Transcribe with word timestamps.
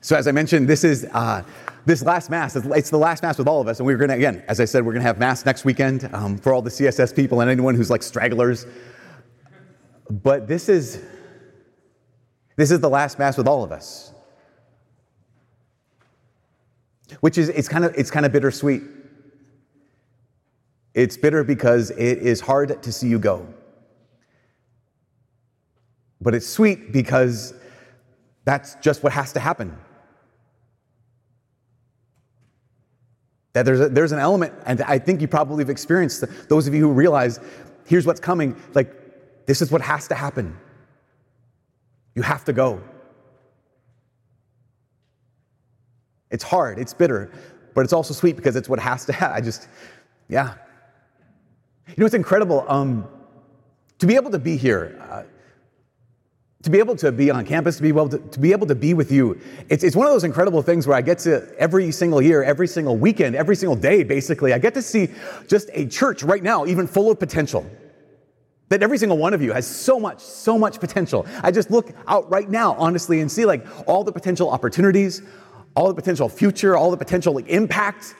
So, 0.00 0.16
as 0.16 0.28
I 0.28 0.32
mentioned, 0.32 0.68
this 0.68 0.84
is 0.84 1.06
uh, 1.12 1.42
this 1.84 2.02
last 2.02 2.30
Mass. 2.30 2.54
It's 2.54 2.90
the 2.90 2.98
last 2.98 3.22
Mass 3.22 3.38
with 3.38 3.48
all 3.48 3.60
of 3.60 3.66
us. 3.66 3.80
And 3.80 3.86
we're 3.86 3.96
going 3.96 4.10
to, 4.10 4.16
again, 4.16 4.44
as 4.46 4.60
I 4.60 4.64
said, 4.64 4.84
we're 4.84 4.92
going 4.92 5.02
to 5.02 5.06
have 5.06 5.18
Mass 5.18 5.44
next 5.44 5.64
weekend 5.64 6.08
um, 6.12 6.38
for 6.38 6.52
all 6.52 6.62
the 6.62 6.70
CSS 6.70 7.16
people 7.16 7.40
and 7.40 7.50
anyone 7.50 7.74
who's 7.74 7.90
like 7.90 8.02
stragglers. 8.02 8.66
But 10.10 10.46
this 10.46 10.68
is, 10.68 11.02
this 12.56 12.70
is 12.70 12.80
the 12.80 12.88
last 12.88 13.18
Mass 13.18 13.36
with 13.36 13.48
all 13.48 13.64
of 13.64 13.72
us. 13.72 14.12
Which 17.20 17.38
is, 17.38 17.48
it's 17.48 17.68
kind 17.68 17.84
of, 17.84 17.94
it's 17.96 18.10
kind 18.10 18.24
of 18.26 18.32
bittersweet. 18.32 18.82
It's 20.94 21.16
bitter 21.16 21.42
because 21.42 21.90
it 21.90 22.18
is 22.18 22.40
hard 22.40 22.82
to 22.82 22.92
see 22.92 23.08
you 23.08 23.18
go. 23.18 23.46
But 26.20 26.34
it's 26.34 26.46
sweet 26.46 26.92
because 26.92 27.54
that's 28.44 28.74
just 28.76 29.02
what 29.02 29.12
has 29.12 29.32
to 29.32 29.40
happen. 29.40 29.76
That 33.54 33.64
there's, 33.64 33.80
a, 33.80 33.88
there's 33.88 34.12
an 34.12 34.18
element, 34.18 34.52
and 34.66 34.82
I 34.82 34.98
think 34.98 35.20
you 35.20 35.28
probably 35.28 35.62
have 35.62 35.70
experienced, 35.70 36.24
those 36.48 36.66
of 36.66 36.74
you 36.74 36.80
who 36.80 36.92
realize, 36.92 37.40
here's 37.86 38.06
what's 38.06 38.20
coming, 38.20 38.60
like, 38.74 39.46
this 39.46 39.62
is 39.62 39.72
what 39.72 39.80
has 39.80 40.06
to 40.08 40.14
happen. 40.14 40.56
You 42.14 42.22
have 42.22 42.44
to 42.44 42.52
go. 42.52 42.82
It's 46.30 46.44
hard, 46.44 46.78
it's 46.78 46.92
bitter, 46.92 47.30
but 47.74 47.84
it's 47.84 47.92
also 47.92 48.12
sweet 48.12 48.36
because 48.36 48.56
it's 48.56 48.68
what 48.68 48.78
has 48.78 49.06
to 49.06 49.12
happen. 49.14 49.36
I 49.36 49.40
just, 49.40 49.68
yeah. 50.28 50.54
You 51.86 51.94
know, 51.96 52.06
it's 52.06 52.14
incredible 52.14 52.66
um, 52.68 53.08
to 53.98 54.06
be 54.06 54.14
able 54.16 54.30
to 54.30 54.38
be 54.38 54.56
here. 54.56 55.02
Uh, 55.10 55.22
to 56.68 56.72
be 56.72 56.78
able 56.80 56.96
to 56.96 57.10
be 57.10 57.30
on 57.30 57.46
campus, 57.46 57.76
to 57.76 57.82
be 57.82 57.88
able 57.88 58.10
to, 58.10 58.18
to 58.18 58.38
be 58.38 58.52
able 58.52 58.66
to 58.66 58.74
be 58.74 58.92
with 58.92 59.10
you, 59.10 59.40
it's, 59.70 59.82
it's 59.82 59.96
one 59.96 60.06
of 60.06 60.12
those 60.12 60.24
incredible 60.24 60.60
things 60.60 60.86
where 60.86 60.98
I 60.98 61.00
get 61.00 61.18
to 61.20 61.50
every 61.58 61.90
single 61.90 62.20
year, 62.20 62.42
every 62.42 62.68
single 62.68 62.94
weekend, 62.94 63.34
every 63.34 63.56
single 63.56 63.74
day, 63.74 64.04
basically, 64.04 64.52
I 64.52 64.58
get 64.58 64.74
to 64.74 64.82
see 64.82 65.08
just 65.46 65.70
a 65.72 65.86
church 65.86 66.22
right 66.22 66.42
now, 66.42 66.66
even 66.66 66.86
full 66.86 67.10
of 67.10 67.18
potential. 67.18 67.64
That 68.68 68.82
every 68.82 68.98
single 68.98 69.16
one 69.16 69.32
of 69.32 69.40
you 69.40 69.50
has 69.52 69.66
so 69.66 69.98
much, 69.98 70.20
so 70.20 70.58
much 70.58 70.78
potential. 70.78 71.26
I 71.42 71.52
just 71.52 71.70
look 71.70 71.90
out 72.06 72.30
right 72.30 72.50
now, 72.50 72.74
honestly, 72.74 73.22
and 73.22 73.32
see 73.32 73.46
like 73.46 73.66
all 73.88 74.04
the 74.04 74.12
potential 74.12 74.50
opportunities, 74.50 75.22
all 75.74 75.88
the 75.88 75.94
potential 75.94 76.28
future, 76.28 76.76
all 76.76 76.90
the 76.90 76.98
potential 76.98 77.32
like, 77.32 77.48
impact 77.48 78.14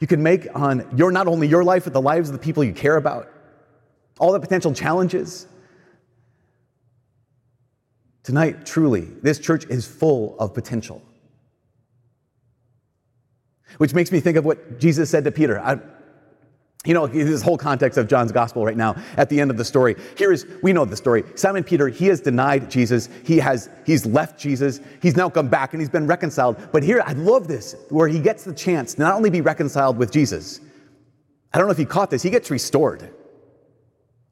you 0.00 0.06
can 0.06 0.22
make 0.22 0.46
on 0.54 0.86
your 0.94 1.10
not 1.10 1.26
only 1.26 1.48
your 1.48 1.64
life, 1.64 1.84
but 1.84 1.94
the 1.94 2.02
lives 2.02 2.28
of 2.28 2.34
the 2.34 2.38
people 2.38 2.62
you 2.62 2.74
care 2.74 2.98
about, 2.98 3.32
all 4.18 4.32
the 4.32 4.40
potential 4.40 4.74
challenges. 4.74 5.46
Tonight, 8.24 8.64
truly, 8.64 9.02
this 9.22 9.38
church 9.38 9.66
is 9.66 9.86
full 9.86 10.36
of 10.38 10.54
potential. 10.54 11.02
Which 13.76 13.92
makes 13.92 14.10
me 14.10 14.18
think 14.18 14.38
of 14.38 14.44
what 14.44 14.80
Jesus 14.80 15.10
said 15.10 15.24
to 15.24 15.30
Peter. 15.30 15.60
I, 15.60 15.78
you 16.86 16.94
know, 16.94 17.06
this 17.06 17.42
whole 17.42 17.58
context 17.58 17.98
of 17.98 18.08
John's 18.08 18.32
gospel 18.32 18.64
right 18.64 18.76
now 18.76 18.96
at 19.18 19.28
the 19.28 19.40
end 19.40 19.50
of 19.50 19.58
the 19.58 19.64
story. 19.64 19.96
Here 20.16 20.32
is, 20.32 20.46
we 20.62 20.72
know 20.72 20.86
the 20.86 20.96
story. 20.96 21.24
Simon 21.34 21.64
Peter, 21.64 21.88
he 21.88 22.06
has 22.06 22.20
denied 22.20 22.70
Jesus. 22.70 23.10
He 23.24 23.38
has, 23.38 23.68
he's 23.84 24.06
left 24.06 24.38
Jesus. 24.38 24.80
He's 25.02 25.16
now 25.16 25.28
come 25.28 25.48
back 25.48 25.74
and 25.74 25.80
he's 25.80 25.90
been 25.90 26.06
reconciled. 26.06 26.56
But 26.72 26.82
here, 26.82 27.02
I 27.04 27.12
love 27.12 27.46
this, 27.46 27.76
where 27.90 28.08
he 28.08 28.20
gets 28.20 28.44
the 28.44 28.54
chance 28.54 28.94
to 28.94 29.00
not 29.00 29.14
only 29.14 29.28
be 29.28 29.42
reconciled 29.42 29.98
with 29.98 30.10
Jesus, 30.10 30.60
I 31.52 31.58
don't 31.58 31.66
know 31.66 31.72
if 31.72 31.78
he 31.78 31.84
caught 31.84 32.10
this, 32.10 32.22
he 32.22 32.30
gets 32.30 32.50
restored. 32.50 33.10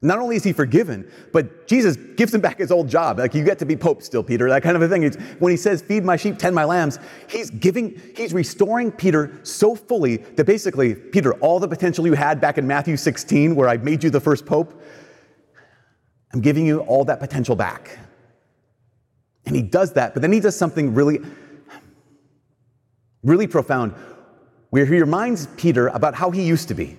Not 0.03 0.19
only 0.19 0.35
is 0.35 0.43
he 0.43 0.51
forgiven, 0.51 1.09
but 1.31 1.65
Jesus 1.65 1.95
gives 1.95 2.33
him 2.33 2.41
back 2.41 2.57
his 2.57 2.71
old 2.71 2.89
job. 2.89 3.19
Like 3.19 3.33
you 3.33 3.45
get 3.45 3.57
to 3.59 3.65
be 3.65 3.77
pope 3.77 4.03
still, 4.03 4.21
Peter, 4.21 4.49
that 4.49 4.61
kind 4.61 4.75
of 4.75 4.81
a 4.81 4.89
thing. 4.89 5.03
It's, 5.03 5.15
when 5.39 5.49
he 5.49 5.55
says, 5.55 5.81
feed 5.81 6.03
my 6.03 6.17
sheep, 6.17 6.37
tend 6.37 6.53
my 6.53 6.65
lambs, 6.65 6.99
he's 7.29 7.49
giving, 7.49 7.99
he's 8.13 8.33
restoring 8.33 8.91
Peter 8.91 9.39
so 9.43 9.75
fully 9.75 10.17
that 10.17 10.43
basically, 10.43 10.93
Peter, 10.93 11.33
all 11.35 11.57
the 11.57 11.69
potential 11.69 12.05
you 12.05 12.15
had 12.15 12.41
back 12.41 12.57
in 12.57 12.67
Matthew 12.67 12.97
16, 12.97 13.55
where 13.55 13.69
I 13.69 13.77
made 13.77 14.03
you 14.03 14.09
the 14.09 14.19
first 14.19 14.45
pope, 14.45 14.83
I'm 16.33 16.41
giving 16.41 16.65
you 16.65 16.79
all 16.79 17.05
that 17.05 17.21
potential 17.21 17.55
back. 17.55 17.97
And 19.45 19.55
he 19.55 19.61
does 19.61 19.93
that, 19.93 20.13
but 20.13 20.21
then 20.21 20.33
he 20.33 20.41
does 20.41 20.57
something 20.57 20.93
really, 20.93 21.21
really 23.23 23.47
profound, 23.47 23.93
where 24.69 24.85
he 24.85 24.99
reminds 24.99 25.47
Peter 25.55 25.87
about 25.87 26.13
how 26.13 26.29
he 26.29 26.43
used 26.43 26.67
to 26.67 26.73
be. 26.73 26.97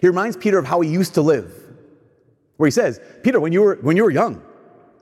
He 0.00 0.06
reminds 0.06 0.36
Peter 0.36 0.58
of 0.58 0.64
how 0.64 0.80
he 0.80 0.88
used 0.88 1.14
to 1.14 1.22
live 1.22 1.67
where 2.58 2.66
he 2.66 2.70
says, 2.70 3.00
Peter, 3.22 3.40
when 3.40 3.52
you 3.52 3.62
were, 3.62 3.78
when 3.80 3.96
you 3.96 4.04
were 4.04 4.10
young, 4.10 4.42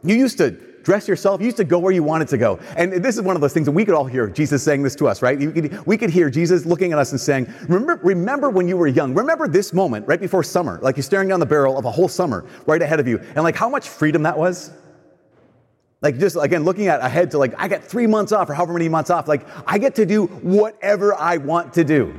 you 0.05 0.15
used 0.15 0.39
to 0.39 0.51
dress 0.87 1.09
yourself, 1.09 1.41
you 1.41 1.47
used 1.47 1.57
to 1.57 1.65
go 1.65 1.81
where 1.81 1.91
you 1.91 2.05
wanted 2.05 2.29
to 2.29 2.39
go. 2.39 2.61
And 2.77 2.93
this 2.93 3.17
is 3.17 3.23
one 3.23 3.35
of 3.35 3.43
those 3.43 3.53
things 3.53 3.65
that 3.65 3.73
we 3.73 3.85
could 3.85 3.95
all 3.95 4.05
hear 4.05 4.29
Jesus 4.29 4.63
saying 4.63 4.85
this 4.85 4.95
to 4.97 5.09
us, 5.09 5.21
right? 5.21 5.37
We 5.37 5.51
could, 5.51 5.87
we 5.87 5.97
could 5.97 6.11
hear 6.11 6.31
Jesus 6.31 6.65
looking 6.65 6.93
at 6.93 6.99
us 6.99 7.11
and 7.11 7.21
saying, 7.21 7.53
remember, 7.63 7.99
remember 8.05 8.51
when 8.51 8.69
you 8.69 8.77
were 8.77 8.87
young. 8.87 9.13
Remember 9.13 9.49
this 9.49 9.73
moment 9.73 10.07
right 10.07 10.21
before 10.21 10.45
summer, 10.45 10.79
like 10.83 10.97
you're 10.97 11.03
staring 11.03 11.29
down 11.29 11.41
the 11.41 11.47
barrel 11.47 11.77
of 11.77 11.87
a 11.87 11.91
whole 11.91 12.07
summer 12.07 12.47
right 12.67 12.81
ahead 12.81 13.01
of 13.01 13.09
you. 13.09 13.19
And 13.19 13.39
like 13.39 13.57
how 13.57 13.69
much 13.69 13.89
freedom 13.89 14.23
that 14.23 14.39
was. 14.39 14.71
Like 16.03 16.19
just 16.19 16.37
again, 16.37 16.63
looking 16.63 16.87
at 16.87 17.01
ahead 17.01 17.33
to 17.33 17.39
like, 17.39 17.55
I 17.59 17.67
get 17.67 17.83
three 17.83 18.07
months 18.07 18.31
off 18.31 18.49
or 18.49 18.55
however 18.55 18.75
many 18.75 18.89
months 18.89 19.11
off. 19.11 19.27
Like 19.27 19.45
I 19.67 19.79
get 19.79 19.97
to 19.97 20.07
do 20.07 20.27
whatever 20.27 21.15
I 21.15 21.39
want 21.39 21.73
to 21.75 21.85
do. 21.85 22.15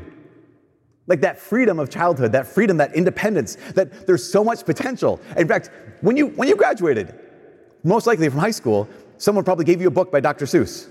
Like 1.07 1.21
that 1.21 1.39
freedom 1.39 1.79
of 1.79 1.89
childhood, 1.89 2.33
that 2.33 2.45
freedom, 2.45 2.77
that 2.77 2.95
independence, 2.95 3.57
that 3.75 4.05
there's 4.05 4.29
so 4.29 4.43
much 4.43 4.65
potential. 4.65 5.19
In 5.37 5.47
fact, 5.47 5.71
when 6.01 6.17
you, 6.17 6.27
when 6.27 6.47
you 6.47 6.55
graduated, 6.55 7.17
most 7.83 8.05
likely 8.05 8.29
from 8.29 8.39
high 8.39 8.51
school, 8.51 8.87
someone 9.17 9.45
probably 9.45 9.65
gave 9.65 9.81
you 9.81 9.87
a 9.87 9.91
book 9.91 10.11
by 10.11 10.19
Dr. 10.19 10.45
Seuss. 10.45 10.89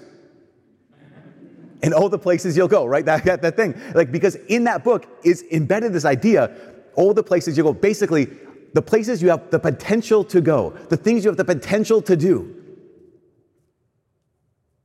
And 1.83 1.93
all 1.93 2.09
the 2.09 2.19
places 2.19 2.57
you'll 2.57 2.69
go, 2.69 2.87
right? 2.87 3.05
That, 3.05 3.25
that, 3.25 3.43
that 3.43 3.57
thing. 3.57 3.79
Like, 3.95 4.11
because 4.11 4.35
in 4.35 4.65
that 4.65 4.83
book 4.83 5.07
is 5.23 5.45
embedded 5.53 5.93
this 5.93 6.07
idea, 6.07 6.57
all 6.95 7.13
the 7.13 7.23
places 7.23 7.59
you 7.59 7.63
go, 7.63 7.75
basically, 7.75 8.29
the 8.73 8.83
places 8.83 9.21
you 9.23 9.29
have 9.29 9.51
the 9.51 9.59
potential 9.59 10.25
to 10.25 10.41
go, 10.41 10.71
the 10.89 10.97
things 10.97 11.25
you 11.25 11.31
have 11.31 11.37
the 11.37 11.45
potential 11.45 12.01
to 12.03 12.17
do. 12.17 12.55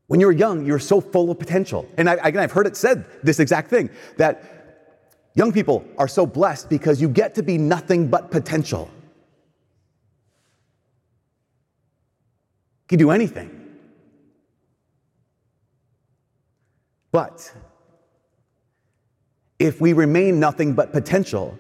When 0.08 0.20
you 0.20 0.25
were 0.25 0.34
young, 0.34 0.66
you 0.66 0.74
were 0.74 0.80
so 0.80 1.00
full 1.00 1.31
of 1.31 1.40
potential. 1.40 1.88
And 1.97 2.09
I, 2.09 2.16
again, 2.16 2.44
I've 2.44 2.52
heard 2.52 2.68
it 2.68 2.75
said 2.75 3.06
this 3.24 3.40
exact 3.40 3.70
thing 3.70 3.90
that 4.18 4.60
Young 5.34 5.52
people 5.53 5.86
are 5.97 6.08
so 6.08 6.25
blessed 6.25 6.69
because 6.69 7.02
you 7.02 7.08
get 7.08 7.36
to 7.36 7.44
be 7.44 7.58
nothing 7.58 8.08
but 8.08 8.31
potential. 8.31 8.90
You 12.84 12.88
can 12.90 13.00
do 13.00 13.12
anything. 13.12 13.58
But 17.12 17.53
if 19.59 19.80
we 19.80 19.94
remain 19.94 20.40
nothing 20.40 20.74
but 20.74 20.91
potential, 20.91 21.58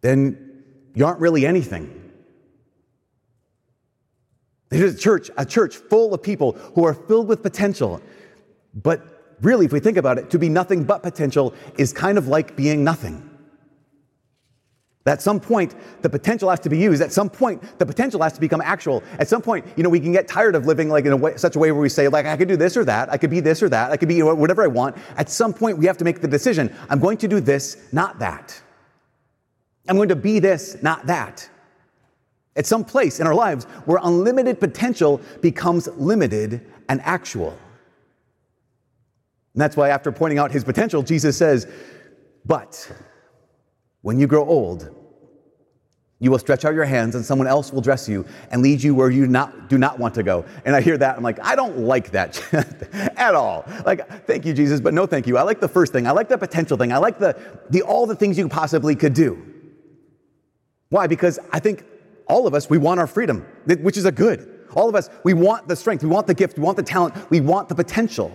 then 0.00 0.64
you 0.94 1.06
aren't 1.06 1.20
really 1.20 1.46
anything. 1.46 1.98
There's 4.68 4.94
a 4.94 4.98
church, 4.98 5.30
a 5.36 5.44
church 5.44 5.76
full 5.76 6.14
of 6.14 6.22
people 6.22 6.52
who 6.74 6.84
are 6.84 6.94
filled 6.94 7.28
with 7.28 7.42
potential, 7.42 8.00
but 8.74 9.11
really, 9.42 9.66
if 9.66 9.72
we 9.72 9.80
think 9.80 9.96
about 9.96 10.18
it, 10.18 10.30
to 10.30 10.38
be 10.38 10.48
nothing 10.48 10.84
but 10.84 11.02
potential 11.02 11.54
is 11.76 11.92
kind 11.92 12.16
of 12.18 12.28
like 12.28 12.56
being 12.56 12.82
nothing. 12.82 13.28
At 15.04 15.20
some 15.20 15.40
point, 15.40 15.74
the 16.02 16.08
potential 16.08 16.48
has 16.48 16.60
to 16.60 16.68
be 16.68 16.78
used. 16.78 17.02
At 17.02 17.12
some 17.12 17.28
point, 17.28 17.60
the 17.78 17.86
potential 17.86 18.22
has 18.22 18.34
to 18.34 18.40
become 18.40 18.60
actual. 18.60 19.02
At 19.18 19.26
some 19.26 19.42
point, 19.42 19.66
you 19.76 19.82
know, 19.82 19.88
we 19.88 19.98
can 19.98 20.12
get 20.12 20.28
tired 20.28 20.54
of 20.54 20.64
living 20.64 20.88
like 20.88 21.04
in 21.04 21.12
a 21.12 21.16
way, 21.16 21.36
such 21.36 21.56
a 21.56 21.58
way 21.58 21.72
where 21.72 21.80
we 21.80 21.88
say, 21.88 22.06
like, 22.06 22.24
I 22.24 22.36
could 22.36 22.46
do 22.46 22.56
this 22.56 22.76
or 22.76 22.84
that. 22.84 23.10
I 23.12 23.16
could 23.16 23.30
be 23.30 23.40
this 23.40 23.64
or 23.64 23.68
that. 23.68 23.90
I 23.90 23.96
could 23.96 24.08
be 24.08 24.22
whatever 24.22 24.62
I 24.62 24.68
want. 24.68 24.96
At 25.16 25.28
some 25.28 25.52
point, 25.52 25.76
we 25.76 25.86
have 25.86 25.98
to 25.98 26.04
make 26.04 26.20
the 26.20 26.28
decision. 26.28 26.72
I'm 26.88 27.00
going 27.00 27.18
to 27.18 27.26
do 27.26 27.40
this, 27.40 27.88
not 27.92 28.20
that. 28.20 28.60
I'm 29.88 29.96
going 29.96 30.10
to 30.10 30.16
be 30.16 30.38
this, 30.38 30.80
not 30.82 31.06
that. 31.06 31.48
At 32.54 32.66
some 32.66 32.84
place 32.84 33.18
in 33.18 33.26
our 33.26 33.34
lives 33.34 33.64
where 33.86 33.98
unlimited 34.04 34.60
potential 34.60 35.20
becomes 35.40 35.88
limited 35.88 36.64
and 36.88 37.00
actual. 37.00 37.58
And 39.54 39.60
that's 39.60 39.76
why, 39.76 39.90
after 39.90 40.10
pointing 40.12 40.38
out 40.38 40.50
his 40.50 40.64
potential, 40.64 41.02
Jesus 41.02 41.36
says, 41.36 41.66
But 42.44 42.90
when 44.00 44.18
you 44.18 44.26
grow 44.26 44.44
old, 44.44 44.90
you 46.22 46.30
will 46.30 46.38
stretch 46.38 46.64
out 46.64 46.72
your 46.72 46.84
hands 46.84 47.16
and 47.16 47.24
someone 47.24 47.48
else 47.48 47.72
will 47.72 47.80
dress 47.80 48.08
you 48.08 48.24
and 48.52 48.62
lead 48.62 48.80
you 48.80 48.94
where 48.94 49.10
you 49.10 49.26
not, 49.26 49.68
do 49.68 49.76
not 49.76 49.98
want 49.98 50.14
to 50.14 50.22
go. 50.22 50.44
And 50.64 50.76
I 50.76 50.80
hear 50.80 50.96
that. 50.96 51.16
I'm 51.16 51.22
like, 51.24 51.44
I 51.44 51.56
don't 51.56 51.78
like 51.78 52.12
that 52.12 52.40
at 53.16 53.34
all. 53.34 53.64
Like, 53.84 54.24
thank 54.24 54.46
you, 54.46 54.54
Jesus, 54.54 54.80
but 54.80 54.94
no 54.94 55.04
thank 55.04 55.26
you. 55.26 55.36
I 55.36 55.42
like 55.42 55.58
the 55.58 55.66
first 55.66 55.92
thing. 55.92 56.06
I 56.06 56.12
like 56.12 56.28
the 56.28 56.38
potential 56.38 56.76
thing. 56.76 56.92
I 56.92 56.98
like 56.98 57.18
the, 57.18 57.36
the 57.70 57.82
all 57.82 58.06
the 58.06 58.14
things 58.14 58.38
you 58.38 58.48
possibly 58.48 58.94
could 58.94 59.14
do. 59.14 59.44
Why? 60.90 61.08
Because 61.08 61.40
I 61.52 61.58
think 61.58 61.84
all 62.28 62.46
of 62.46 62.54
us, 62.54 62.70
we 62.70 62.78
want 62.78 63.00
our 63.00 63.08
freedom, 63.08 63.44
which 63.66 63.96
is 63.96 64.04
a 64.04 64.12
good. 64.12 64.48
All 64.74 64.88
of 64.88 64.94
us, 64.94 65.10
we 65.24 65.34
want 65.34 65.66
the 65.66 65.74
strength, 65.74 66.04
we 66.04 66.08
want 66.08 66.28
the 66.28 66.34
gift, 66.34 66.56
we 66.56 66.62
want 66.62 66.76
the 66.76 66.84
talent, 66.84 67.30
we 67.30 67.40
want 67.40 67.68
the 67.68 67.74
potential. 67.74 68.30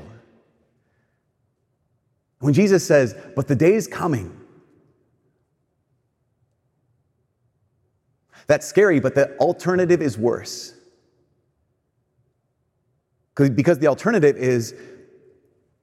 When 2.40 2.54
Jesus 2.54 2.86
says, 2.86 3.16
but 3.36 3.48
the 3.48 3.56
day 3.56 3.74
is 3.74 3.88
coming, 3.88 4.38
that's 8.46 8.66
scary, 8.66 9.00
but 9.00 9.16
the 9.16 9.38
alternative 9.40 10.02
is 10.02 10.18
worse. 10.18 10.74
Because 13.36 13.80
the 13.80 13.88
alternative 13.88 14.38
is 14.38 14.74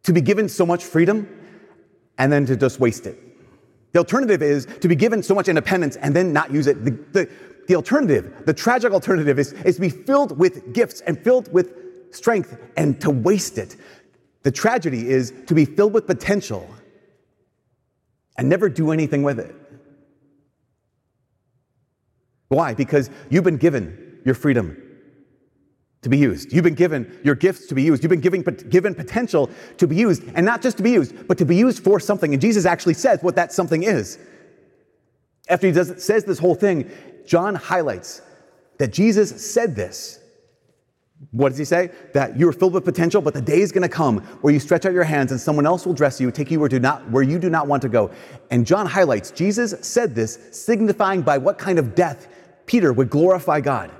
to 0.04 0.12
be 0.12 0.20
given 0.20 0.48
so 0.48 0.64
much 0.66 0.84
freedom 0.84 1.28
and 2.18 2.32
then 2.32 2.46
to 2.46 2.56
just 2.56 2.80
waste 2.80 3.06
it. 3.06 3.18
The 3.92 3.98
alternative 3.98 4.42
is 4.42 4.66
to 4.80 4.88
be 4.88 4.96
given 4.96 5.22
so 5.22 5.34
much 5.34 5.48
independence 5.48 5.96
and 5.96 6.14
then 6.14 6.32
not 6.32 6.52
use 6.52 6.66
it. 6.66 6.84
The, 6.84 6.90
the, 7.12 7.30
the 7.68 7.76
alternative, 7.76 8.42
the 8.44 8.52
tragic 8.52 8.92
alternative, 8.92 9.38
is, 9.38 9.52
is 9.52 9.76
to 9.76 9.80
be 9.80 9.88
filled 9.88 10.36
with 10.36 10.72
gifts 10.72 11.00
and 11.02 11.18
filled 11.18 11.52
with 11.52 11.74
strength 12.10 12.56
and 12.76 13.00
to 13.00 13.10
waste 13.10 13.56
it. 13.58 13.76
The 14.44 14.52
tragedy 14.52 15.08
is 15.08 15.32
to 15.46 15.55
be 15.55 15.64
filled 15.64 15.93
with 15.93 16.06
potential 16.06 16.69
and 18.38 18.49
never 18.49 18.69
do 18.69 18.93
anything 18.93 19.23
with 19.23 19.41
it. 19.41 19.55
Why? 22.49 22.75
Because 22.75 23.11
you've 23.31 23.44
been 23.44 23.56
given 23.56 24.20
your 24.25 24.35
freedom 24.35 24.81
to 26.02 26.08
be 26.11 26.19
used. 26.19 26.52
You've 26.52 26.64
been 26.64 26.75
given 26.75 27.19
your 27.25 27.35
gifts 27.35 27.67
to 27.69 27.75
be 27.75 27.82
used. 27.82 28.02
You've 28.02 28.11
been 28.11 28.20
given, 28.20 28.43
given 28.43 28.94
potential 28.94 29.50
to 29.79 29.87
be 29.87 29.96
used, 29.96 30.23
and 30.35 30.44
not 30.44 30.61
just 30.61 30.76
to 30.76 30.82
be 30.82 30.91
used, 30.91 31.26
but 31.26 31.38
to 31.38 31.46
be 31.46 31.56
used 31.56 31.82
for 31.82 31.99
something. 31.99 32.32
And 32.32 32.41
Jesus 32.41 32.67
actually 32.67 32.94
says 32.94 33.20
what 33.23 33.37
that 33.37 33.52
something 33.52 33.82
is. 33.82 34.19
After 35.49 35.67
he 35.67 35.73
does, 35.73 36.05
says 36.05 36.25
this 36.25 36.38
whole 36.38 36.55
thing, 36.55 36.91
John 37.26 37.55
highlights 37.55 38.20
that 38.79 38.93
Jesus 38.93 39.52
said 39.52 39.75
this. 39.75 40.20
What 41.30 41.50
does 41.50 41.58
he 41.58 41.64
say? 41.64 41.90
That 42.12 42.38
you 42.38 42.48
are 42.48 42.52
filled 42.52 42.74
with 42.74 42.84
potential, 42.84 43.20
but 43.20 43.34
the 43.34 43.40
day 43.40 43.60
is 43.60 43.72
going 43.72 43.82
to 43.82 43.88
come 43.88 44.18
where 44.40 44.52
you 44.52 44.60
stretch 44.60 44.86
out 44.86 44.92
your 44.92 45.04
hands 45.04 45.30
and 45.30 45.40
someone 45.40 45.66
else 45.66 45.86
will 45.86 45.94
dress 45.94 46.20
you, 46.20 46.30
take 46.30 46.50
you 46.50 46.60
where, 46.60 46.68
do 46.68 46.80
not, 46.80 47.08
where 47.10 47.22
you 47.22 47.38
do 47.38 47.50
not 47.50 47.66
want 47.66 47.82
to 47.82 47.88
go. 47.88 48.10
And 48.50 48.66
John 48.66 48.86
highlights 48.86 49.30
Jesus 49.30 49.74
said 49.80 50.14
this, 50.14 50.38
signifying 50.52 51.22
by 51.22 51.38
what 51.38 51.58
kind 51.58 51.78
of 51.78 51.94
death 51.94 52.28
Peter 52.66 52.92
would 52.92 53.10
glorify 53.10 53.60
God. 53.60 53.90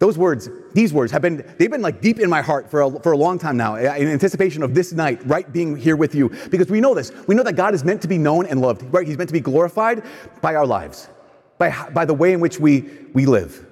Those 0.00 0.16
words, 0.16 0.48
these 0.72 0.94
words 0.94 1.12
have 1.12 1.20
been, 1.20 1.44
they've 1.58 1.70
been 1.70 1.82
like 1.82 2.00
deep 2.00 2.20
in 2.20 2.30
my 2.30 2.40
heart 2.40 2.70
for 2.70 2.80
a, 2.80 3.00
for 3.00 3.12
a 3.12 3.16
long 3.18 3.38
time 3.38 3.58
now, 3.58 3.74
eh, 3.74 3.96
in 3.96 4.08
anticipation 4.08 4.62
of 4.62 4.74
this 4.74 4.92
night, 4.92 5.20
right, 5.26 5.52
being 5.52 5.76
here 5.76 5.94
with 5.94 6.14
you. 6.14 6.30
Because 6.50 6.70
we 6.70 6.80
know 6.80 6.94
this. 6.94 7.12
We 7.26 7.34
know 7.34 7.42
that 7.42 7.52
God 7.52 7.74
is 7.74 7.84
meant 7.84 8.00
to 8.02 8.08
be 8.08 8.16
known 8.16 8.46
and 8.46 8.62
loved, 8.62 8.82
right? 8.94 9.06
He's 9.06 9.18
meant 9.18 9.28
to 9.28 9.34
be 9.34 9.40
glorified 9.40 10.02
by 10.40 10.54
our 10.54 10.66
lives, 10.66 11.10
by, 11.58 11.90
by 11.90 12.06
the 12.06 12.14
way 12.14 12.32
in 12.32 12.40
which 12.40 12.58
we, 12.58 12.88
we 13.12 13.26
live. 13.26 13.66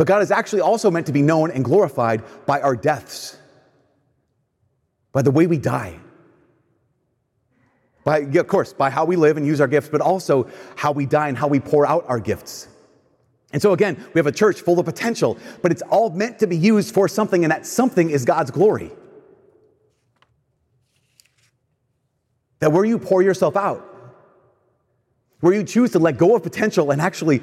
But 0.00 0.06
God 0.06 0.22
is 0.22 0.30
actually 0.30 0.62
also 0.62 0.90
meant 0.90 1.04
to 1.08 1.12
be 1.12 1.20
known 1.20 1.50
and 1.50 1.62
glorified 1.62 2.22
by 2.46 2.62
our 2.62 2.74
deaths, 2.74 3.36
by 5.12 5.20
the 5.20 5.30
way 5.30 5.46
we 5.46 5.58
die. 5.58 6.00
By, 8.02 8.20
of 8.20 8.46
course, 8.46 8.72
by 8.72 8.88
how 8.88 9.04
we 9.04 9.16
live 9.16 9.36
and 9.36 9.46
use 9.46 9.60
our 9.60 9.68
gifts, 9.68 9.90
but 9.90 10.00
also 10.00 10.48
how 10.74 10.92
we 10.92 11.04
die 11.04 11.28
and 11.28 11.36
how 11.36 11.48
we 11.48 11.60
pour 11.60 11.84
out 11.84 12.06
our 12.08 12.18
gifts. 12.18 12.66
And 13.52 13.60
so, 13.60 13.74
again, 13.74 14.02
we 14.14 14.18
have 14.18 14.26
a 14.26 14.32
church 14.32 14.62
full 14.62 14.78
of 14.78 14.86
potential, 14.86 15.36
but 15.60 15.70
it's 15.70 15.82
all 15.82 16.08
meant 16.08 16.38
to 16.38 16.46
be 16.46 16.56
used 16.56 16.94
for 16.94 17.06
something, 17.06 17.44
and 17.44 17.50
that 17.50 17.66
something 17.66 18.08
is 18.08 18.24
God's 18.24 18.50
glory. 18.50 18.92
That 22.60 22.72
where 22.72 22.86
you 22.86 22.98
pour 22.98 23.20
yourself 23.20 23.54
out, 23.54 23.86
where 25.40 25.52
you 25.52 25.62
choose 25.62 25.90
to 25.90 25.98
let 25.98 26.16
go 26.16 26.36
of 26.36 26.42
potential 26.42 26.90
and 26.90 27.02
actually 27.02 27.42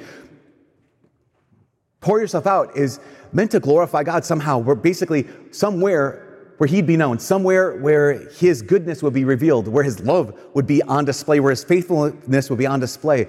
pour 2.00 2.20
yourself 2.20 2.46
out, 2.46 2.76
is 2.76 3.00
meant 3.32 3.50
to 3.52 3.60
glorify 3.60 4.02
God 4.02 4.24
somehow. 4.24 4.58
We're 4.58 4.74
basically 4.74 5.26
somewhere 5.50 6.24
where 6.58 6.68
He'd 6.68 6.86
be 6.86 6.96
known, 6.96 7.18
somewhere 7.18 7.76
where 7.76 8.28
His 8.30 8.62
goodness 8.62 9.02
would 9.02 9.14
be 9.14 9.24
revealed, 9.24 9.68
where 9.68 9.84
His 9.84 10.00
love 10.00 10.38
would 10.54 10.66
be 10.66 10.82
on 10.82 11.04
display, 11.04 11.40
where 11.40 11.50
His 11.50 11.64
faithfulness 11.64 12.50
would 12.50 12.58
be 12.58 12.66
on 12.66 12.80
display. 12.80 13.28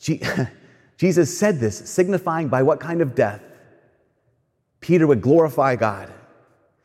Jesus 0.96 1.38
said 1.38 1.60
this, 1.60 1.78
signifying 1.88 2.48
by 2.48 2.62
what 2.62 2.80
kind 2.80 3.00
of 3.00 3.14
death 3.14 3.40
Peter 4.80 5.06
would 5.06 5.20
glorify 5.20 5.76
God. 5.76 6.12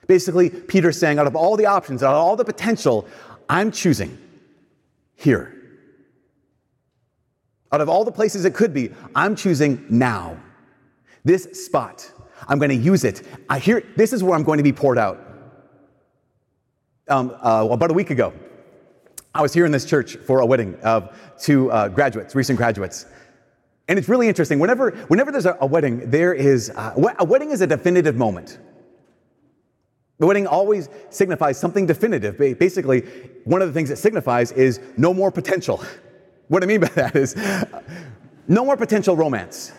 Basically, 0.07 0.50
Peter's 0.50 1.00
saying, 1.00 1.19
out 1.19 1.27
of 1.27 1.36
all 1.36 1.56
the 1.57 1.65
options, 1.65 2.04
out 2.04 2.13
of 2.13 2.21
all 2.21 2.36
the 2.36 2.45
potential, 2.45 3.07
I'm 3.50 3.71
choosing 3.71 4.18
here. 5.15 5.56
Out 7.71 7.81
of 7.81 7.89
all 7.89 8.04
the 8.04 8.12
places 8.12 8.45
it 8.45 8.54
could 8.54 8.74
be, 8.74 8.92
I'm 9.15 9.36
choosing 9.36 9.86
now. 9.89 10.38
This 11.25 11.66
spot, 11.66 12.12
I'm 12.48 12.60
going 12.60 12.70
to 12.70 12.75
use 12.75 13.04
it. 13.04 13.25
I 13.50 13.60
hear 13.60 13.84
this 13.96 14.14
is 14.14 14.24
where 14.24 14.36
I'm 14.36 14.44
going 14.44 14.58
to 14.58 14.64
be 14.64 14.74
poured 14.74 14.98
out. 14.98 15.20
Um, 17.08 17.36
uh, 17.42 17.68
about 17.70 17.92
a 17.92 17.94
week 17.94 18.10
ago, 18.10 18.34
I 19.34 19.42
was 19.42 19.54
here 19.54 19.66
in 19.66 19.72
this 19.72 19.86
church 19.86 20.16
for 20.16 20.40
a 20.40 20.46
wedding 20.46 20.75
of 20.84 21.18
two 21.40 21.72
uh, 21.72 21.88
graduates, 21.88 22.36
recent 22.36 22.58
graduates. 22.58 23.06
And 23.88 24.00
it's 24.00 24.08
really 24.08 24.28
interesting. 24.28 24.60
Whenever, 24.60 24.92
whenever 25.08 25.31
there's 25.31 25.46
a, 25.46 25.58
a 25.60 25.66
wedding, 25.66 26.10
there 26.10 26.34
is 26.34 26.70
uh, 26.70 27.14
a 27.20 27.25
wedding 27.25 27.52
is 27.52 27.62
a 27.62 27.68
definitive 27.68 28.16
moment. 28.16 28.60
The 30.20 30.28
wedding 30.28 30.48
always 30.48 30.90
signifies 31.10 31.58
something 31.58 31.86
definitive. 31.86 32.38
Basically, 32.38 33.02
one 33.44 33.62
of 33.62 33.68
the 33.68 33.74
things 33.74 33.90
it 33.90 33.98
signifies 33.98 34.52
is 34.52 34.80
no 34.96 35.14
more 35.14 35.31
potential. 35.31 35.84
What 36.48 36.64
I 36.64 36.66
mean 36.66 36.81
by 36.81 36.88
that 36.90 37.16
is 37.16 37.36
no 38.48 38.64
more 38.64 38.78
potential 38.78 39.16
romance. 39.16 39.72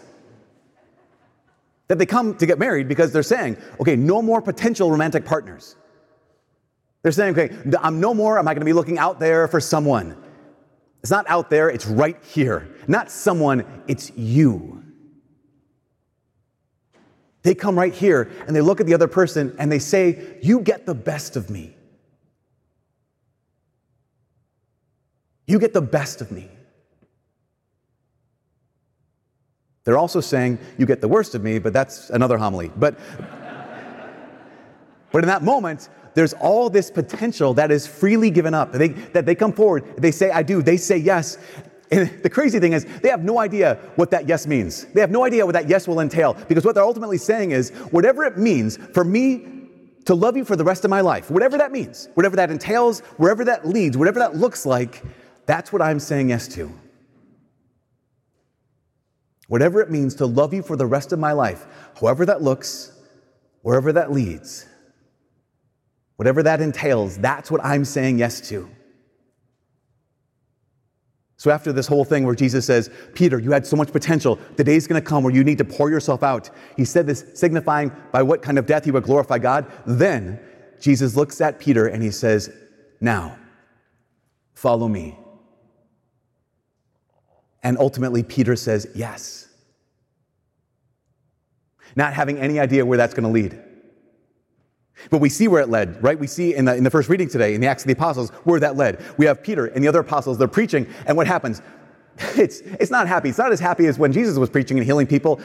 That 1.94 1.98
they 2.00 2.06
come 2.06 2.34
to 2.38 2.46
get 2.46 2.58
married 2.58 2.88
because 2.88 3.12
they're 3.12 3.22
saying, 3.22 3.56
okay, 3.78 3.94
no 3.94 4.20
more 4.20 4.42
potential 4.42 4.90
romantic 4.90 5.24
partners. 5.24 5.76
They're 7.02 7.12
saying, 7.12 7.38
okay, 7.38 7.56
I'm 7.80 8.00
no 8.00 8.12
more, 8.12 8.36
am 8.36 8.48
I 8.48 8.54
going 8.54 8.62
to 8.62 8.64
be 8.64 8.72
looking 8.72 8.98
out 8.98 9.20
there 9.20 9.46
for 9.46 9.60
someone? 9.60 10.20
It's 11.02 11.10
not 11.12 11.24
out 11.28 11.50
there, 11.50 11.70
it's 11.70 11.86
right 11.86 12.20
here. 12.24 12.74
Not 12.88 13.12
someone, 13.12 13.64
it's 13.86 14.10
you. 14.16 14.82
They 17.42 17.54
come 17.54 17.78
right 17.78 17.94
here 17.94 18.28
and 18.48 18.56
they 18.56 18.60
look 18.60 18.80
at 18.80 18.86
the 18.86 18.94
other 18.94 19.06
person 19.06 19.54
and 19.60 19.70
they 19.70 19.78
say, 19.78 20.38
You 20.42 20.62
get 20.62 20.86
the 20.86 20.96
best 20.96 21.36
of 21.36 21.48
me. 21.48 21.76
You 25.46 25.60
get 25.60 25.72
the 25.72 25.82
best 25.82 26.20
of 26.20 26.32
me. 26.32 26.48
They're 29.84 29.98
also 29.98 30.20
saying, 30.20 30.58
You 30.78 30.86
get 30.86 31.00
the 31.00 31.08
worst 31.08 31.34
of 31.34 31.42
me, 31.42 31.58
but 31.58 31.72
that's 31.72 32.10
another 32.10 32.38
homily. 32.38 32.70
But, 32.76 32.98
but 35.12 35.22
in 35.22 35.28
that 35.28 35.42
moment, 35.42 35.90
there's 36.14 36.32
all 36.34 36.70
this 36.70 36.90
potential 36.90 37.54
that 37.54 37.70
is 37.70 37.86
freely 37.86 38.30
given 38.30 38.54
up. 38.54 38.72
They, 38.72 38.88
that 38.88 39.26
they 39.26 39.34
come 39.34 39.52
forward, 39.52 39.84
they 39.98 40.10
say, 40.10 40.30
I 40.30 40.42
do, 40.42 40.62
they 40.62 40.76
say 40.76 40.96
yes. 40.96 41.38
And 41.90 42.10
the 42.22 42.30
crazy 42.30 42.58
thing 42.58 42.72
is, 42.72 42.86
they 43.02 43.10
have 43.10 43.22
no 43.22 43.38
idea 43.38 43.78
what 43.96 44.10
that 44.12 44.26
yes 44.26 44.46
means. 44.46 44.86
They 44.86 45.00
have 45.00 45.10
no 45.10 45.24
idea 45.24 45.44
what 45.44 45.52
that 45.52 45.68
yes 45.68 45.86
will 45.86 46.00
entail 46.00 46.34
because 46.48 46.64
what 46.64 46.74
they're 46.74 46.84
ultimately 46.84 47.18
saying 47.18 47.50
is, 47.50 47.70
whatever 47.90 48.24
it 48.24 48.38
means 48.38 48.78
for 48.94 49.04
me 49.04 49.46
to 50.06 50.14
love 50.14 50.36
you 50.36 50.44
for 50.44 50.56
the 50.56 50.64
rest 50.64 50.84
of 50.84 50.90
my 50.90 51.00
life, 51.00 51.30
whatever 51.30 51.58
that 51.58 51.72
means, 51.72 52.08
whatever 52.14 52.36
that 52.36 52.50
entails, 52.50 53.00
wherever 53.18 53.44
that 53.44 53.66
leads, 53.66 53.98
whatever 53.98 54.18
that 54.18 54.36
looks 54.36 54.64
like, 54.64 55.02
that's 55.46 55.72
what 55.72 55.82
I'm 55.82 56.00
saying 56.00 56.30
yes 56.30 56.48
to. 56.48 56.72
Whatever 59.48 59.80
it 59.80 59.90
means 59.90 60.14
to 60.16 60.26
love 60.26 60.54
you 60.54 60.62
for 60.62 60.76
the 60.76 60.86
rest 60.86 61.12
of 61.12 61.18
my 61.18 61.32
life, 61.32 61.66
however 62.00 62.24
that 62.26 62.42
looks, 62.42 62.92
wherever 63.62 63.92
that 63.92 64.10
leads, 64.10 64.66
Whatever 66.16 66.42
that 66.44 66.60
entails, 66.60 67.18
that's 67.18 67.50
what 67.50 67.64
I'm 67.64 67.84
saying 67.84 68.18
yes 68.18 68.40
to. 68.48 68.70
So, 71.36 71.50
after 71.50 71.72
this 71.72 71.86
whole 71.86 72.04
thing 72.04 72.24
where 72.24 72.34
Jesus 72.34 72.64
says, 72.64 72.88
Peter, 73.14 73.38
you 73.38 73.50
had 73.50 73.66
so 73.66 73.76
much 73.76 73.92
potential, 73.92 74.38
the 74.56 74.64
day's 74.64 74.86
gonna 74.86 75.02
come 75.02 75.24
where 75.24 75.34
you 75.34 75.44
need 75.44 75.58
to 75.58 75.64
pour 75.64 75.90
yourself 75.90 76.22
out. 76.22 76.48
He 76.76 76.84
said 76.84 77.06
this, 77.06 77.24
signifying 77.34 77.92
by 78.12 78.22
what 78.22 78.40
kind 78.40 78.58
of 78.58 78.66
death 78.66 78.84
he 78.84 78.92
would 78.92 79.02
glorify 79.02 79.38
God. 79.38 79.70
Then 79.86 80.40
Jesus 80.80 81.16
looks 81.16 81.40
at 81.40 81.58
Peter 81.58 81.88
and 81.88 82.02
he 82.02 82.10
says, 82.10 82.50
Now, 83.00 83.36
follow 84.54 84.88
me. 84.88 85.18
And 87.64 87.78
ultimately, 87.78 88.22
Peter 88.22 88.54
says, 88.54 88.86
Yes. 88.94 89.48
Not 91.96 92.12
having 92.12 92.38
any 92.38 92.60
idea 92.60 92.84
where 92.84 92.98
that's 92.98 93.14
gonna 93.14 93.30
lead. 93.30 93.60
But 95.10 95.20
we 95.20 95.28
see 95.28 95.48
where 95.48 95.60
it 95.60 95.68
led, 95.68 96.02
right? 96.02 96.18
We 96.18 96.26
see 96.26 96.54
in 96.54 96.66
the, 96.66 96.76
in 96.76 96.84
the 96.84 96.90
first 96.90 97.08
reading 97.08 97.28
today, 97.28 97.54
in 97.54 97.60
the 97.60 97.66
Acts 97.66 97.82
of 97.82 97.88
the 97.88 97.94
Apostles, 97.94 98.30
where 98.44 98.60
that 98.60 98.76
led. 98.76 99.02
We 99.16 99.26
have 99.26 99.42
Peter 99.42 99.66
and 99.66 99.82
the 99.82 99.88
other 99.88 100.00
apostles, 100.00 100.38
they're 100.38 100.48
preaching, 100.48 100.86
and 101.06 101.16
what 101.16 101.26
happens? 101.26 101.62
It's, 102.36 102.60
it's 102.60 102.92
not 102.92 103.08
happy. 103.08 103.28
It's 103.28 103.38
not 103.38 103.50
as 103.50 103.58
happy 103.58 103.86
as 103.86 103.98
when 103.98 104.12
Jesus 104.12 104.38
was 104.38 104.48
preaching 104.48 104.78
and 104.78 104.86
healing 104.86 105.08
people 105.08 105.40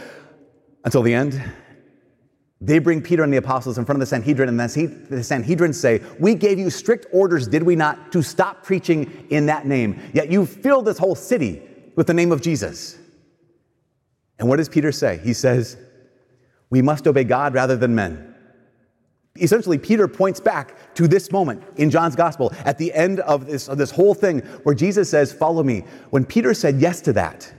until 0.86 1.02
the 1.02 1.12
end. 1.12 1.42
They 2.62 2.78
bring 2.78 3.02
Peter 3.02 3.24
and 3.24 3.34
the 3.34 3.38
apostles 3.38 3.80
in 3.80 3.86
front 3.86 3.98
of 3.98 4.02
the 4.02 4.06
Sanhedrin, 4.06 4.50
and 4.50 4.60
the 4.60 5.24
Sanhedrin 5.24 5.74
say, 5.74 6.02
We 6.20 6.36
gave 6.36 6.60
you 6.60 6.70
strict 6.70 7.08
orders, 7.12 7.48
did 7.48 7.64
we 7.64 7.76
not, 7.76 8.12
to 8.12 8.22
stop 8.22 8.64
preaching 8.64 9.26
in 9.32 9.48
that 9.48 9.66
name? 9.66 10.00
Yet 10.14 10.30
you 10.32 10.46
filled 10.46 10.86
this 10.86 11.00
whole 11.00 11.16
city 11.16 11.69
with 12.00 12.08
the 12.08 12.14
name 12.14 12.32
of 12.32 12.40
Jesus. 12.40 12.98
And 14.40 14.48
what 14.48 14.56
does 14.56 14.70
Peter 14.70 14.90
say? 14.90 15.20
He 15.22 15.34
says, 15.34 15.76
We 16.70 16.82
must 16.82 17.06
obey 17.06 17.26
God 17.26 17.54
rather 17.54 17.76
than 17.76 17.94
men 17.94 18.26
essentially 19.36 19.78
Peter 19.78 20.08
points 20.08 20.40
back 20.40 20.94
to 20.96 21.06
this 21.06 21.30
moment 21.30 21.62
in 21.76 21.90
John's 21.90 22.16
gospel 22.16 22.54
at 22.66 22.78
the 22.78 22.94
end 22.94 23.20
of 23.22 23.46
this, 23.48 23.68
of 23.68 23.78
this 23.78 23.92
whole 23.92 24.14
thing 24.14 24.40
where 24.64 24.76
Jesus 24.76 25.10
says, 25.10 25.34
Follow 25.34 25.62
me. 25.62 25.84
When 26.12 26.24
Peter 26.24 26.54
said 26.54 26.80
yes 26.80 27.02
to 27.02 27.14
that, 27.14 27.54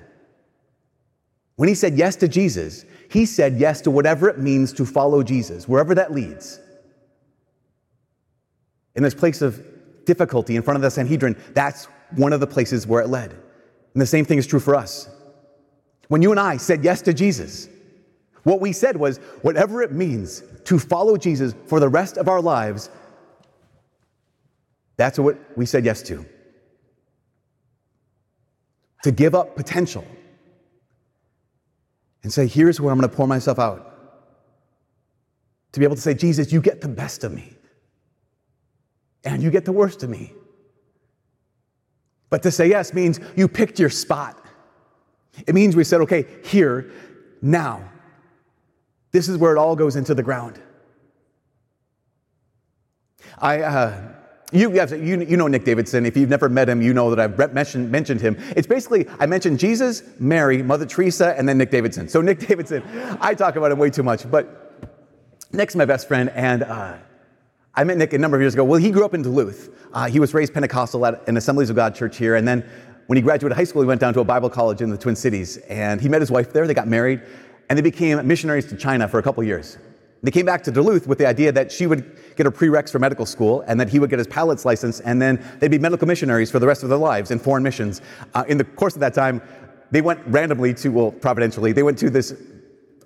when 1.56 1.68
he 1.68 1.74
said 1.74 1.98
yes 1.98 2.16
to 2.16 2.28
Jesus, 2.28 2.86
He 3.10 3.26
said 3.26 3.58
yes 3.58 3.82
to 3.82 3.90
whatever 3.90 4.30
it 4.30 4.38
means 4.38 4.72
to 4.74 4.86
follow 4.86 5.22
Jesus, 5.22 5.68
wherever 5.68 5.94
that 5.94 6.12
leads. 6.12 6.60
In 8.94 9.02
this 9.02 9.14
place 9.14 9.42
of 9.42 9.62
difficulty 10.06 10.56
in 10.56 10.62
front 10.62 10.76
of 10.76 10.82
the 10.82 10.90
Sanhedrin, 10.90 11.36
that's 11.52 11.86
one 12.16 12.32
of 12.32 12.40
the 12.40 12.46
places 12.46 12.86
where 12.86 13.02
it 13.02 13.08
led. 13.08 13.36
And 13.94 14.00
the 14.00 14.06
same 14.06 14.24
thing 14.24 14.38
is 14.38 14.46
true 14.46 14.60
for 14.60 14.74
us. 14.74 15.08
When 16.08 16.22
you 16.22 16.30
and 16.30 16.40
I 16.40 16.56
said 16.56 16.84
yes 16.84 17.02
to 17.02 17.12
Jesus, 17.12 17.68
what 18.42 18.60
we 18.60 18.72
said 18.72 18.96
was 18.96 19.18
whatever 19.42 19.82
it 19.82 19.92
means 19.92 20.42
to 20.64 20.78
follow 20.78 21.16
Jesus 21.16 21.54
for 21.66 21.80
the 21.80 21.88
rest 21.88 22.16
of 22.16 22.28
our 22.28 22.40
lives, 22.40 22.90
that's 24.96 25.18
what 25.18 25.38
we 25.56 25.66
said 25.66 25.84
yes 25.84 26.02
to. 26.02 26.24
To 29.04 29.10
give 29.10 29.34
up 29.34 29.56
potential 29.56 30.04
and 32.22 32.32
say, 32.32 32.46
here's 32.46 32.80
where 32.80 32.92
I'm 32.92 32.98
going 32.98 33.08
to 33.08 33.16
pour 33.16 33.26
myself 33.26 33.58
out. 33.58 33.86
To 35.72 35.80
be 35.80 35.84
able 35.84 35.96
to 35.96 36.02
say, 36.02 36.14
Jesus, 36.14 36.52
you 36.52 36.60
get 36.60 36.80
the 36.80 36.88
best 36.88 37.24
of 37.24 37.32
me, 37.32 37.54
and 39.24 39.42
you 39.42 39.50
get 39.50 39.64
the 39.64 39.72
worst 39.72 40.02
of 40.02 40.10
me. 40.10 40.32
But 42.30 42.42
to 42.44 42.50
say 42.50 42.68
yes 42.68 42.94
means 42.94 43.20
you 43.36 43.48
picked 43.48 43.78
your 43.78 43.90
spot. 43.90 44.42
It 45.46 45.54
means 45.54 45.76
we 45.76 45.84
said, 45.84 46.00
okay, 46.02 46.26
here, 46.44 46.90
now. 47.42 47.88
This 49.12 49.28
is 49.28 49.36
where 49.36 49.54
it 49.54 49.58
all 49.58 49.74
goes 49.74 49.96
into 49.96 50.14
the 50.14 50.22
ground. 50.22 50.60
I, 53.38 53.62
uh, 53.62 54.12
you, 54.52 54.72
you, 54.72 55.20
you 55.22 55.36
know 55.36 55.48
Nick 55.48 55.64
Davidson. 55.64 56.06
If 56.06 56.16
you've 56.16 56.28
never 56.28 56.48
met 56.48 56.68
him, 56.68 56.82
you 56.82 56.92
know 56.92 57.12
that 57.14 57.20
I've 57.20 57.54
mentioned, 57.54 57.90
mentioned 57.90 58.20
him. 58.20 58.36
It's 58.56 58.66
basically, 58.66 59.06
I 59.18 59.26
mentioned 59.26 59.58
Jesus, 59.58 60.02
Mary, 60.18 60.62
Mother 60.62 60.86
Teresa, 60.86 61.36
and 61.36 61.48
then 61.48 61.58
Nick 61.58 61.70
Davidson. 61.70 62.08
So, 62.08 62.20
Nick 62.20 62.38
Davidson, 62.46 62.82
I 63.20 63.34
talk 63.34 63.56
about 63.56 63.72
him 63.72 63.78
way 63.78 63.90
too 63.90 64.02
much, 64.02 64.30
but 64.30 64.88
Nick's 65.52 65.74
my 65.74 65.84
best 65.84 66.06
friend, 66.06 66.30
and 66.30 66.62
uh, 66.62 66.96
I 67.74 67.84
met 67.84 67.98
Nick 67.98 68.12
a 68.12 68.18
number 68.18 68.36
of 68.36 68.40
years 68.40 68.54
ago. 68.54 68.64
Well, 68.64 68.80
he 68.80 68.90
grew 68.90 69.04
up 69.04 69.14
in 69.14 69.22
Duluth. 69.22 69.70
Uh, 69.92 70.08
he 70.08 70.18
was 70.18 70.34
raised 70.34 70.52
Pentecostal 70.52 71.06
at 71.06 71.26
an 71.28 71.36
Assemblies 71.36 71.70
of 71.70 71.76
God 71.76 71.94
church 71.94 72.16
here, 72.16 72.34
and 72.34 72.46
then 72.46 72.68
when 73.06 73.16
he 73.16 73.22
graduated 73.22 73.56
high 73.56 73.64
school, 73.64 73.82
he 73.82 73.86
went 73.86 74.00
down 74.00 74.12
to 74.14 74.20
a 74.20 74.24
Bible 74.24 74.50
college 74.50 74.80
in 74.80 74.90
the 74.90 74.98
Twin 74.98 75.14
Cities, 75.14 75.56
and 75.68 76.00
he 76.00 76.08
met 76.08 76.20
his 76.20 76.32
wife 76.32 76.52
there. 76.52 76.66
They 76.66 76.74
got 76.74 76.88
married, 76.88 77.22
and 77.68 77.78
they 77.78 77.82
became 77.82 78.26
missionaries 78.26 78.66
to 78.66 78.76
China 78.76 79.06
for 79.06 79.20
a 79.20 79.22
couple 79.22 79.42
years. 79.44 79.78
They 80.22 80.32
came 80.32 80.44
back 80.44 80.64
to 80.64 80.72
Duluth 80.72 81.06
with 81.06 81.18
the 81.18 81.26
idea 81.26 81.52
that 81.52 81.70
she 81.70 81.86
would 81.86 82.18
get 82.36 82.44
her 82.44 82.52
prereqs 82.52 82.90
for 82.90 82.98
medical 82.98 83.24
school 83.24 83.62
and 83.66 83.80
that 83.80 83.88
he 83.88 83.98
would 83.98 84.10
get 84.10 84.18
his 84.18 84.28
pilot's 84.28 84.66
license 84.66 85.00
and 85.00 85.20
then 85.20 85.42
they'd 85.60 85.70
be 85.70 85.78
medical 85.78 86.06
missionaries 86.06 86.50
for 86.50 86.58
the 86.58 86.66
rest 86.66 86.82
of 86.82 86.90
their 86.90 86.98
lives 86.98 87.30
in 87.30 87.38
foreign 87.38 87.62
missions. 87.62 88.02
Uh, 88.34 88.44
in 88.46 88.58
the 88.58 88.64
course 88.64 88.94
of 88.94 89.00
that 89.00 89.14
time, 89.14 89.40
they 89.90 90.02
went 90.02 90.20
randomly 90.26 90.74
to, 90.74 90.90
well, 90.90 91.10
providentially, 91.10 91.72
they 91.72 91.82
went 91.82 91.96
to 91.98 92.10
this 92.10 92.34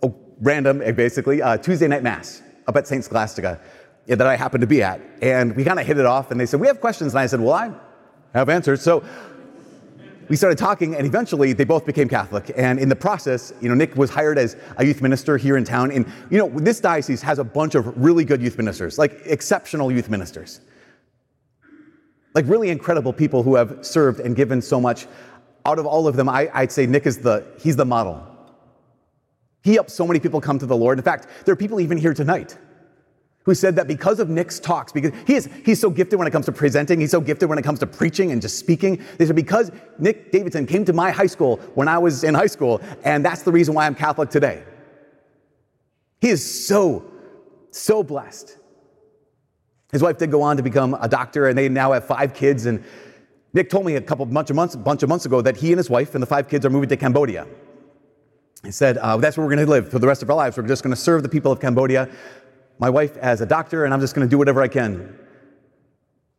oh, 0.03 0.13
random, 0.41 0.79
basically, 0.97 1.41
uh, 1.41 1.57
Tuesday 1.57 1.87
night 1.87 2.03
mass 2.03 2.43
up 2.67 2.77
at 2.77 2.89
St. 2.89 3.05
Scholastica 3.05 3.61
that 4.07 4.23
I 4.23 4.37
happened 4.37 4.61
to 4.61 4.67
be 4.67 4.83
at. 4.83 5.01
And 5.23 5.57
we 5.57 5.65
kind 5.65 5.81
of 5.81 5.87
hit 5.87 5.99
it 5.99 6.07
off 6.07 6.31
and 6.31 6.39
they 6.39 6.47
said, 6.47 6.61
We 6.61 6.67
have 6.67 6.81
questions. 6.81 7.13
And 7.15 7.21
I 7.21 7.27
said, 7.27 7.41
Well, 7.41 7.55
I 7.55 7.73
have 8.35 8.49
answers. 8.49 8.83
So 8.83 9.03
we 10.29 10.37
started 10.37 10.57
talking, 10.57 10.95
and 10.95 11.07
eventually 11.07 11.53
they 11.53 11.65
both 11.65 11.85
became 11.85 12.09
Catholic. 12.09 12.51
And 12.57 12.79
in 12.79 12.89
the 12.89 12.97
process, 12.97 13.53
you 13.61 13.69
know, 13.69 13.75
Nick 13.75 13.95
was 13.95 14.11
hired 14.11 14.39
as 14.39 14.57
a 14.77 14.85
youth 14.85 15.03
minister 15.03 15.37
here 15.37 15.57
in 15.57 15.65
town. 15.65 15.91
And, 15.91 16.07
you 16.31 16.39
know, 16.39 16.49
this 16.49 16.81
diocese 16.81 17.21
has 17.23 17.39
a 17.39 17.45
bunch 17.45 17.75
of 17.75 18.03
really 18.03 18.25
good 18.25 18.41
youth 18.41 18.57
ministers, 18.57 18.99
like 18.99 19.21
exceptional 19.27 19.93
youth 19.93 20.09
ministers. 20.09 20.61
Like 22.35 22.47
really 22.49 22.71
incredible 22.71 23.13
people 23.13 23.43
who 23.43 23.55
have 23.55 23.85
served 23.85 24.21
and 24.21 24.35
given 24.35 24.63
so 24.63 24.81
much. 24.81 25.07
Out 25.67 25.79
of 25.79 25.87
all 25.87 26.09
of 26.09 26.17
them, 26.17 26.29
I, 26.29 26.51
I'd 26.53 26.73
say 26.73 26.87
Nick 26.87 27.07
is 27.07 27.19
the, 27.19 27.47
he's 27.59 27.77
the 27.77 27.85
model. 27.85 28.27
He 29.63 29.75
helped 29.75 29.91
so 29.91 30.07
many 30.07 30.21
people 30.21 30.41
come 30.41 30.59
to 30.59 30.67
the 30.67 30.77
Lord. 30.77 30.99
In 30.99 31.05
fact, 31.05 31.29
there 31.45 31.53
are 31.53 31.57
people 31.57 31.81
even 31.81 31.97
here 31.97 32.13
tonight 32.13 32.59
who 33.45 33.55
said 33.55 33.77
that 33.77 33.87
because 33.87 34.21
of 34.21 34.29
Nick's 34.29 34.59
talks, 34.59 34.91
because 34.91 35.13
he 35.27 35.35
is, 35.35 35.49
he's 35.65 35.81
so 35.81 35.91
gifted 35.91 36.19
when 36.19 36.27
it 36.27 36.31
comes 36.31 36.47
to 36.47 36.53
presenting, 36.53 37.01
he's 37.01 37.11
so 37.11 37.21
gifted 37.21 37.49
when 37.49 37.59
it 37.59 37.63
comes 37.63 37.79
to 37.79 37.87
preaching 37.87 38.33
and 38.33 38.41
just 38.41 38.59
speaking. 38.59 39.03
They 39.19 39.27
said, 39.27 39.37
because 39.37 39.71
Nick 39.99 40.33
Davidson 40.33 40.67
came 40.67 40.85
to 40.87 40.93
my 40.93 41.11
high 41.11 41.27
school 41.27 41.59
when 41.75 41.87
I 41.87 41.99
was 41.99 42.25
in 42.25 42.35
high 42.35 42.47
school, 42.47 42.81
and 43.05 43.25
that's 43.25 43.43
the 43.43 43.53
reason 43.53 43.75
why 43.75 43.87
I'm 43.87 43.95
Catholic 43.95 44.31
today. 44.31 44.63
He 46.21 46.31
is 46.31 46.67
so, 46.67 47.05
so 47.71 48.03
blessed. 48.03 48.57
His 49.93 50.03
wife 50.03 50.17
did 50.17 50.31
go 50.31 50.41
on 50.41 50.57
to 50.57 50.63
become 50.63 50.97
a 50.99 51.09
doctor, 51.09 51.47
and 51.47 51.57
they 51.57 51.69
now 51.69 51.93
have 51.93 52.07
five 52.07 52.33
kids. 52.33 52.65
And 52.65 52.83
Nick 53.53 53.69
told 53.69 53.85
me 53.85 53.97
a 53.97 54.01
couple 54.01 54.25
bunch 54.25 54.49
of 54.49 54.57
months, 54.57 54.75
bunch 54.75 55.03
of 55.03 55.11
months 55.11 55.27
ago 55.27 55.43
that 55.43 55.59
he 55.59 55.71
and 55.71 55.79
his 55.79 55.91
wife 55.91 56.15
and 56.15 56.23
the 56.23 56.27
five 56.27 56.49
kids 56.49 56.65
are 56.65 56.71
moving 56.71 56.89
to 56.89 56.97
Cambodia. 56.97 57.47
He 58.65 58.71
said, 58.71 58.97
uh, 58.97 59.19
That's 59.19 59.37
where 59.37 59.47
we're 59.47 59.55
going 59.55 59.67
to 59.67 59.71
live 59.71 59.91
for 59.91 59.99
the 59.99 60.07
rest 60.07 60.23
of 60.23 60.31
our 60.31 60.37
lives. 60.37 60.57
We're 60.57 60.67
just 60.67 60.83
going 60.83 60.95
to 60.95 61.01
serve 61.01 61.23
the 61.23 61.29
people 61.29 61.53
of 61.53 61.61
Cambodia 61.61 62.09
my 62.79 62.91
wife 62.91 63.17
as 63.17 63.41
a 63.41 63.47
doctor, 63.47 63.85
and 63.85 63.95
I'm 63.95 64.01
just 64.01 64.15
going 64.15 64.27
to 64.27 64.31
do 64.31 64.39
whatever 64.39 64.63
I 64.63 64.69
can. 64.69 65.19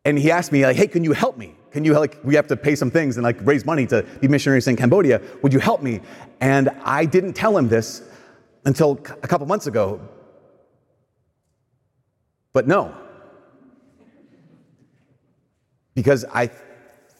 And 0.04 0.18
he 0.18 0.30
asked 0.30 0.52
me, 0.52 0.64
like, 0.64 0.76
hey, 0.76 0.86
can 0.86 1.02
you 1.02 1.12
help 1.12 1.36
me? 1.36 1.54
Can 1.72 1.84
you, 1.84 1.98
like, 1.98 2.18
we 2.22 2.34
have 2.36 2.46
to 2.48 2.56
pay 2.56 2.74
some 2.76 2.90
things 2.90 3.16
and, 3.16 3.24
like, 3.24 3.38
raise 3.44 3.64
money 3.64 3.86
to 3.86 4.02
be 4.20 4.28
missionaries 4.28 4.68
in 4.68 4.76
Cambodia. 4.76 5.20
Would 5.42 5.52
you 5.52 5.58
help 5.58 5.82
me? 5.82 6.00
And 6.40 6.68
I 6.84 7.04
didn't 7.04 7.32
tell 7.32 7.56
him 7.56 7.68
this 7.68 8.02
until 8.64 8.92
a 8.92 9.28
couple 9.28 9.46
months 9.46 9.66
ago. 9.66 10.00
But 12.52 12.66
no. 12.66 12.94
Because 15.94 16.24
I 16.32 16.50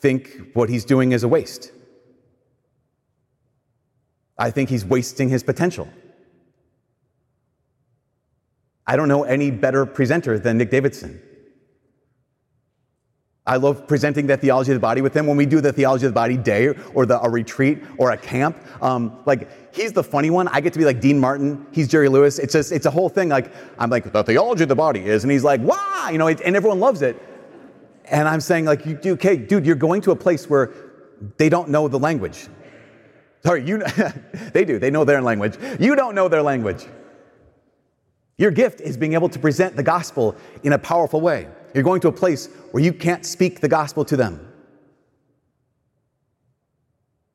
think 0.00 0.52
what 0.54 0.68
he's 0.68 0.84
doing 0.84 1.12
is 1.12 1.24
a 1.24 1.28
waste. 1.28 1.72
I 4.38 4.50
think 4.50 4.68
he's 4.68 4.84
wasting 4.84 5.28
his 5.28 5.42
potential. 5.42 5.88
I 8.86 8.96
don't 8.96 9.08
know 9.08 9.24
any 9.24 9.50
better 9.50 9.84
presenter 9.84 10.38
than 10.38 10.58
Nick 10.58 10.70
Davidson. 10.70 11.20
I 13.48 13.56
love 13.56 13.86
presenting 13.86 14.26
the 14.26 14.36
theology 14.36 14.72
of 14.72 14.76
the 14.76 14.80
body 14.80 15.00
with 15.00 15.14
him. 15.14 15.28
When 15.28 15.36
we 15.36 15.46
do 15.46 15.60
the 15.60 15.72
theology 15.72 16.06
of 16.06 16.12
the 16.12 16.16
body 16.16 16.36
day 16.36 16.74
or 16.94 17.06
the, 17.06 17.20
a 17.20 17.30
retreat 17.30 17.80
or 17.96 18.10
a 18.10 18.16
camp, 18.16 18.56
um, 18.82 19.20
like 19.24 19.74
he's 19.74 19.92
the 19.92 20.02
funny 20.02 20.30
one. 20.30 20.48
I 20.48 20.60
get 20.60 20.72
to 20.72 20.80
be 20.80 20.84
like 20.84 21.00
Dean 21.00 21.20
Martin. 21.20 21.64
He's 21.70 21.86
Jerry 21.86 22.08
Lewis. 22.08 22.40
It's 22.40 22.52
just, 22.52 22.72
it's 22.72 22.86
a 22.86 22.90
whole 22.90 23.08
thing. 23.08 23.28
Like 23.28 23.52
I'm 23.78 23.88
like, 23.88 24.12
the 24.12 24.24
theology 24.24 24.64
of 24.64 24.68
the 24.68 24.74
body 24.74 25.06
is, 25.06 25.22
and 25.22 25.30
he's 25.30 25.44
like, 25.44 25.60
wow, 25.60 26.08
you 26.10 26.18
know, 26.18 26.26
it, 26.26 26.40
and 26.40 26.56
everyone 26.56 26.80
loves 26.80 27.02
it. 27.02 27.22
And 28.06 28.26
I'm 28.26 28.40
saying 28.40 28.64
like, 28.64 28.84
you 28.84 28.98
okay, 29.12 29.36
dude, 29.36 29.64
you're 29.64 29.76
going 29.76 30.00
to 30.02 30.10
a 30.10 30.16
place 30.16 30.50
where 30.50 30.72
they 31.36 31.48
don't 31.48 31.68
know 31.68 31.86
the 31.86 32.00
language. 32.00 32.48
Sorry, 33.44 33.64
you, 33.64 33.84
they 34.52 34.64
do. 34.64 34.80
They 34.80 34.90
know 34.90 35.04
their 35.04 35.22
language. 35.22 35.56
You 35.78 35.94
don't 35.94 36.16
know 36.16 36.26
their 36.26 36.42
language. 36.42 36.84
Your 38.38 38.50
gift 38.50 38.80
is 38.80 38.96
being 38.96 39.14
able 39.14 39.28
to 39.30 39.38
present 39.38 39.76
the 39.76 39.82
gospel 39.82 40.36
in 40.62 40.74
a 40.74 40.78
powerful 40.78 41.20
way. 41.20 41.48
You're 41.74 41.84
going 41.84 42.00
to 42.02 42.08
a 42.08 42.12
place 42.12 42.48
where 42.70 42.82
you 42.82 42.92
can't 42.92 43.24
speak 43.24 43.60
the 43.60 43.68
gospel 43.68 44.04
to 44.04 44.16
them. 44.16 44.52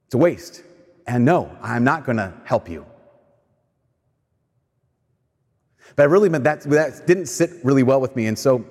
It's 0.05 0.13
a 0.13 0.17
waste. 0.17 0.63
And 1.07 1.25
no, 1.25 1.55
I'm 1.61 1.83
not 1.83 2.05
going 2.05 2.17
to 2.17 2.33
help 2.45 2.69
you. 2.69 2.85
But 5.95 6.03
I 6.03 6.05
really 6.05 6.29
meant 6.29 6.43
that, 6.43 6.61
that 6.63 7.07
didn't 7.07 7.25
sit 7.25 7.49
really 7.63 7.83
well 7.83 7.99
with 7.99 8.15
me. 8.15 8.27
And 8.27 8.37
so 8.37 8.63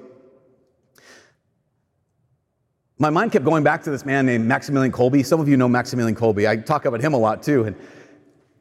my 2.99 3.11
mind 3.11 3.33
kept 3.33 3.45
going 3.45 3.65
back 3.65 3.83
to 3.85 3.91
this 3.91 4.05
man 4.05 4.27
named 4.27 4.47
Maximilian 4.47 4.93
Kolbe. 4.93 5.25
Some 5.25 5.41
of 5.41 5.49
you 5.49 5.57
know 5.57 5.69
Maximilian 5.69 6.15
Kolbe. 6.15 6.49
I 6.49 6.57
talk 6.57 6.85
about 6.85 7.01
him 7.01 7.15
a 7.15 7.19
lot 7.19 7.43
too. 7.43 7.65
And 7.65 7.77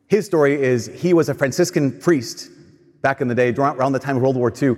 his 0.07 0.25
story 0.25 0.61
is 0.61 0.87
he 0.87 1.13
was 1.13 1.29
a 1.29 1.33
Franciscan 1.33 1.99
priest 1.99 2.49
back 3.01 3.21
in 3.21 3.27
the 3.27 3.35
day, 3.35 3.53
around 3.53 3.91
the 3.91 3.99
time 3.99 4.15
of 4.17 4.21
World 4.21 4.35
War 4.35 4.51
II. 4.51 4.75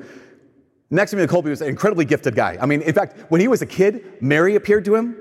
Maximilian 0.90 1.30
Kolbe 1.30 1.46
was 1.46 1.62
an 1.62 1.70
incredibly 1.70 2.06
gifted 2.06 2.36
guy. 2.36 2.58
I 2.60 2.66
mean, 2.66 2.82
in 2.82 2.94
fact, 2.94 3.32
when 3.32 3.40
he 3.40 3.48
was 3.48 3.62
a 3.62 3.66
kid, 3.66 4.22
Mary 4.22 4.56
appeared 4.56 4.86
to 4.86 4.96
him. 4.96 5.16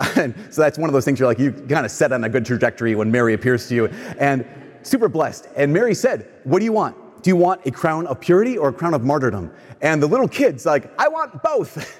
And 0.16 0.34
so 0.50 0.60
that's 0.60 0.76
one 0.76 0.90
of 0.90 0.92
those 0.92 1.04
things 1.04 1.20
you're 1.20 1.28
like, 1.28 1.38
you 1.38 1.52
kind 1.52 1.86
of 1.86 1.90
set 1.90 2.12
on 2.12 2.24
a 2.24 2.28
good 2.28 2.44
trajectory 2.44 2.96
when 2.96 3.12
Mary 3.12 3.32
appears 3.32 3.68
to 3.68 3.76
you. 3.76 3.86
And 4.18 4.44
super 4.82 5.08
blessed. 5.08 5.46
And 5.56 5.72
Mary 5.72 5.94
said, 5.94 6.28
What 6.42 6.58
do 6.58 6.64
you 6.64 6.72
want? 6.72 7.22
Do 7.22 7.30
you 7.30 7.36
want 7.36 7.64
a 7.64 7.70
crown 7.70 8.06
of 8.08 8.20
purity 8.20 8.58
or 8.58 8.70
a 8.70 8.72
crown 8.72 8.92
of 8.92 9.04
martyrdom? 9.04 9.52
And 9.80 10.02
the 10.02 10.06
little 10.06 10.26
kid's 10.26 10.66
like, 10.66 10.92
I 10.98 11.06
want 11.08 11.42
both. 11.42 11.96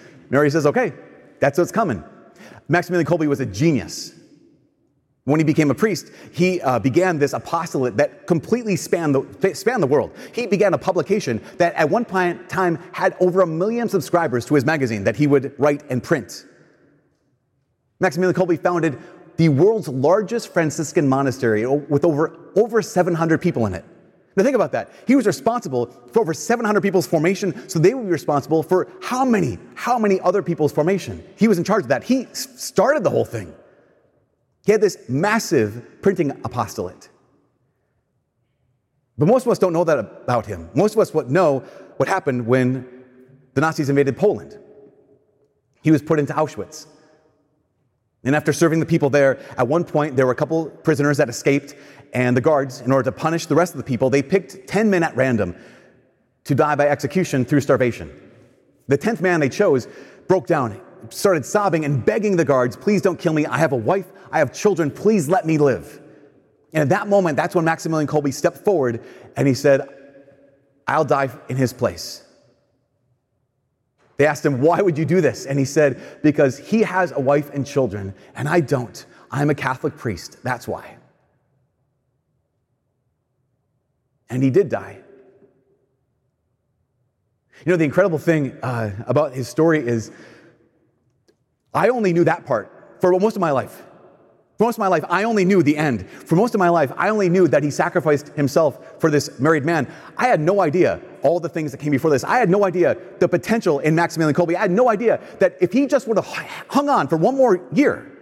Mary 0.30 0.50
says, 0.50 0.66
Okay, 0.66 0.92
that's 1.40 1.58
what's 1.58 1.72
coming. 1.72 2.04
Maximilian 2.68 3.06
Kolbe 3.06 3.26
was 3.26 3.40
a 3.40 3.46
genius. 3.46 4.14
When 5.24 5.38
he 5.38 5.44
became 5.44 5.70
a 5.70 5.74
priest, 5.74 6.10
he 6.32 6.60
uh, 6.60 6.80
began 6.80 7.18
this 7.18 7.32
apostolate 7.32 7.96
that 7.96 8.26
completely 8.26 8.74
spanned 8.74 9.14
the, 9.14 9.54
spanned 9.54 9.80
the 9.80 9.86
world. 9.86 10.16
He 10.32 10.46
began 10.46 10.74
a 10.74 10.78
publication 10.78 11.40
that 11.58 11.74
at 11.74 11.88
one 11.88 12.04
point 12.04 12.48
time 12.48 12.78
had 12.90 13.14
over 13.20 13.42
a 13.42 13.46
million 13.46 13.88
subscribers 13.88 14.44
to 14.46 14.54
his 14.54 14.64
magazine 14.64 15.04
that 15.04 15.14
he 15.14 15.28
would 15.28 15.54
write 15.58 15.84
and 15.90 16.02
print. 16.02 16.44
Maximilian 18.00 18.34
Kolbe 18.34 18.60
founded 18.60 18.98
the 19.36 19.48
world's 19.48 19.86
largest 19.86 20.52
Franciscan 20.52 21.08
monastery 21.08 21.66
with 21.66 22.04
over, 22.04 22.36
over 22.56 22.82
700 22.82 23.40
people 23.40 23.66
in 23.66 23.74
it. 23.74 23.84
Now 24.34 24.42
think 24.42 24.56
about 24.56 24.72
that. 24.72 24.90
He 25.06 25.14
was 25.14 25.26
responsible 25.26 25.86
for 26.12 26.20
over 26.20 26.34
700 26.34 26.80
people's 26.80 27.06
formation, 27.06 27.68
so 27.68 27.78
they 27.78 27.94
would 27.94 28.06
be 28.06 28.10
responsible 28.10 28.62
for 28.62 28.88
how 29.00 29.24
many, 29.24 29.58
how 29.74 29.98
many 29.98 30.20
other 30.20 30.42
people's 30.42 30.72
formation? 30.72 31.22
He 31.36 31.46
was 31.46 31.58
in 31.58 31.64
charge 31.64 31.84
of 31.84 31.88
that. 31.88 32.02
He 32.02 32.26
started 32.32 33.04
the 33.04 33.10
whole 33.10 33.24
thing. 33.24 33.54
He 34.64 34.72
had 34.72 34.80
this 34.80 34.96
massive 35.08 36.02
printing 36.02 36.30
apostolate. 36.44 37.08
But 39.18 39.26
most 39.26 39.44
of 39.44 39.52
us 39.52 39.58
don't 39.58 39.72
know 39.72 39.84
that 39.84 39.98
about 39.98 40.46
him. 40.46 40.70
Most 40.74 40.94
of 40.94 41.00
us 41.00 41.12
would 41.14 41.30
know 41.30 41.60
what 41.96 42.08
happened 42.08 42.46
when 42.46 42.86
the 43.54 43.60
Nazis 43.60 43.88
invaded 43.88 44.16
Poland. 44.16 44.58
He 45.82 45.90
was 45.90 46.00
put 46.00 46.18
into 46.18 46.32
Auschwitz. 46.32 46.86
And 48.24 48.36
after 48.36 48.52
serving 48.52 48.80
the 48.80 48.86
people 48.86 49.10
there, 49.10 49.38
at 49.58 49.66
one 49.66 49.84
point 49.84 50.16
there 50.16 50.26
were 50.26 50.32
a 50.32 50.36
couple 50.36 50.66
prisoners 50.66 51.16
that 51.16 51.28
escaped, 51.28 51.74
and 52.12 52.36
the 52.36 52.40
guards, 52.40 52.80
in 52.80 52.92
order 52.92 53.10
to 53.10 53.16
punish 53.16 53.46
the 53.46 53.54
rest 53.54 53.74
of 53.74 53.78
the 53.78 53.84
people, 53.84 54.10
they 54.10 54.22
picked 54.22 54.68
10 54.68 54.88
men 54.88 55.02
at 55.02 55.16
random 55.16 55.56
to 56.44 56.54
die 56.54 56.74
by 56.76 56.88
execution 56.88 57.44
through 57.44 57.60
starvation. 57.60 58.10
The 58.88 58.98
10th 58.98 59.20
man 59.20 59.40
they 59.40 59.48
chose 59.48 59.88
broke 60.28 60.46
down, 60.46 60.80
started 61.10 61.44
sobbing 61.44 61.84
and 61.84 62.04
begging 62.04 62.36
the 62.36 62.44
guards, 62.44 62.76
Please 62.76 63.02
don't 63.02 63.18
kill 63.18 63.32
me. 63.32 63.46
I 63.46 63.58
have 63.58 63.72
a 63.72 63.76
wife, 63.76 64.06
I 64.30 64.38
have 64.38 64.52
children, 64.52 64.90
please 64.90 65.28
let 65.28 65.46
me 65.46 65.58
live. 65.58 66.00
And 66.72 66.82
at 66.82 66.88
that 66.88 67.08
moment, 67.08 67.36
that's 67.36 67.54
when 67.54 67.64
Maximilian 67.64 68.08
Kolbe 68.08 68.32
stepped 68.32 68.58
forward 68.58 69.04
and 69.36 69.46
he 69.46 69.54
said, 69.54 69.86
I'll 70.86 71.04
die 71.04 71.30
in 71.48 71.56
his 71.56 71.72
place. 71.72 72.24
They 74.16 74.26
asked 74.26 74.44
him, 74.44 74.60
Why 74.60 74.80
would 74.80 74.96
you 74.98 75.04
do 75.04 75.20
this? 75.20 75.46
And 75.46 75.58
he 75.58 75.64
said, 75.64 76.00
Because 76.22 76.58
he 76.58 76.82
has 76.82 77.12
a 77.12 77.20
wife 77.20 77.50
and 77.52 77.66
children, 77.66 78.14
and 78.34 78.48
I 78.48 78.60
don't. 78.60 79.04
I'm 79.30 79.50
a 79.50 79.54
Catholic 79.54 79.96
priest. 79.96 80.38
That's 80.42 80.68
why. 80.68 80.96
And 84.28 84.42
he 84.42 84.50
did 84.50 84.68
die. 84.68 85.00
You 87.64 87.72
know, 87.72 87.76
the 87.76 87.84
incredible 87.84 88.18
thing 88.18 88.58
uh, 88.62 88.90
about 89.06 89.32
his 89.32 89.48
story 89.48 89.86
is 89.86 90.10
I 91.74 91.88
only 91.88 92.12
knew 92.12 92.24
that 92.24 92.44
part 92.44 92.98
for 93.00 93.18
most 93.18 93.36
of 93.36 93.40
my 93.40 93.50
life. 93.50 93.82
For 94.58 94.66
most 94.66 94.76
of 94.76 94.80
my 94.80 94.88
life, 94.88 95.04
I 95.08 95.24
only 95.24 95.44
knew 95.44 95.62
the 95.62 95.76
end. 95.76 96.08
For 96.08 96.36
most 96.36 96.54
of 96.54 96.58
my 96.58 96.68
life, 96.68 96.92
I 96.96 97.08
only 97.08 97.28
knew 97.28 97.48
that 97.48 97.64
he 97.64 97.70
sacrificed 97.70 98.28
himself 98.28 99.00
for 99.00 99.10
this 99.10 99.40
married 99.40 99.64
man. 99.64 99.92
I 100.16 100.28
had 100.28 100.40
no 100.40 100.60
idea 100.60 101.00
all 101.22 101.40
the 101.40 101.48
things 101.48 101.72
that 101.72 101.78
came 101.78 101.90
before 101.90 102.10
this. 102.10 102.22
I 102.22 102.38
had 102.38 102.50
no 102.50 102.64
idea 102.64 102.96
the 103.18 103.28
potential 103.28 103.80
in 103.80 103.94
Maximilian 103.94 104.36
Kolbe. 104.36 104.54
I 104.54 104.60
had 104.60 104.70
no 104.70 104.88
idea 104.88 105.20
that 105.40 105.56
if 105.60 105.72
he 105.72 105.86
just 105.86 106.06
would 106.06 106.16
have 106.16 106.26
hung 106.68 106.88
on 106.88 107.08
for 107.08 107.16
one 107.16 107.36
more 107.36 107.66
year, 107.72 108.12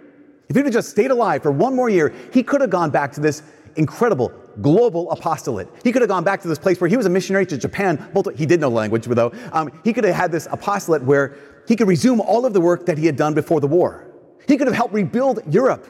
if 0.48 0.56
he 0.56 0.60
would 0.60 0.66
have 0.66 0.74
just 0.74 0.90
stayed 0.90 1.10
alive 1.10 1.42
for 1.42 1.50
one 1.50 1.74
more 1.74 1.90
year, 1.90 2.14
he 2.32 2.42
could 2.42 2.60
have 2.60 2.70
gone 2.70 2.90
back 2.90 3.12
to 3.12 3.20
this 3.20 3.42
incredible 3.76 4.32
global 4.60 5.10
apostolate. 5.10 5.68
He 5.84 5.92
could 5.92 6.02
have 6.02 6.08
gone 6.08 6.24
back 6.24 6.40
to 6.42 6.48
this 6.48 6.58
place 6.58 6.80
where 6.80 6.88
he 6.88 6.96
was 6.96 7.06
a 7.06 7.10
missionary 7.10 7.46
to 7.46 7.56
Japan. 7.56 8.10
He 8.36 8.46
did 8.46 8.60
know 8.60 8.68
language, 8.68 9.06
though. 9.06 9.32
Um, 9.52 9.70
he 9.84 9.92
could 9.92 10.04
have 10.04 10.14
had 10.14 10.32
this 10.32 10.48
apostolate 10.50 11.02
where 11.02 11.36
he 11.70 11.76
could 11.76 11.86
resume 11.86 12.20
all 12.20 12.44
of 12.44 12.52
the 12.52 12.60
work 12.60 12.86
that 12.86 12.98
he 12.98 13.06
had 13.06 13.14
done 13.14 13.32
before 13.32 13.60
the 13.60 13.68
war. 13.68 14.04
He 14.48 14.56
could 14.56 14.66
have 14.66 14.74
helped 14.74 14.92
rebuild 14.92 15.40
Europe 15.54 15.86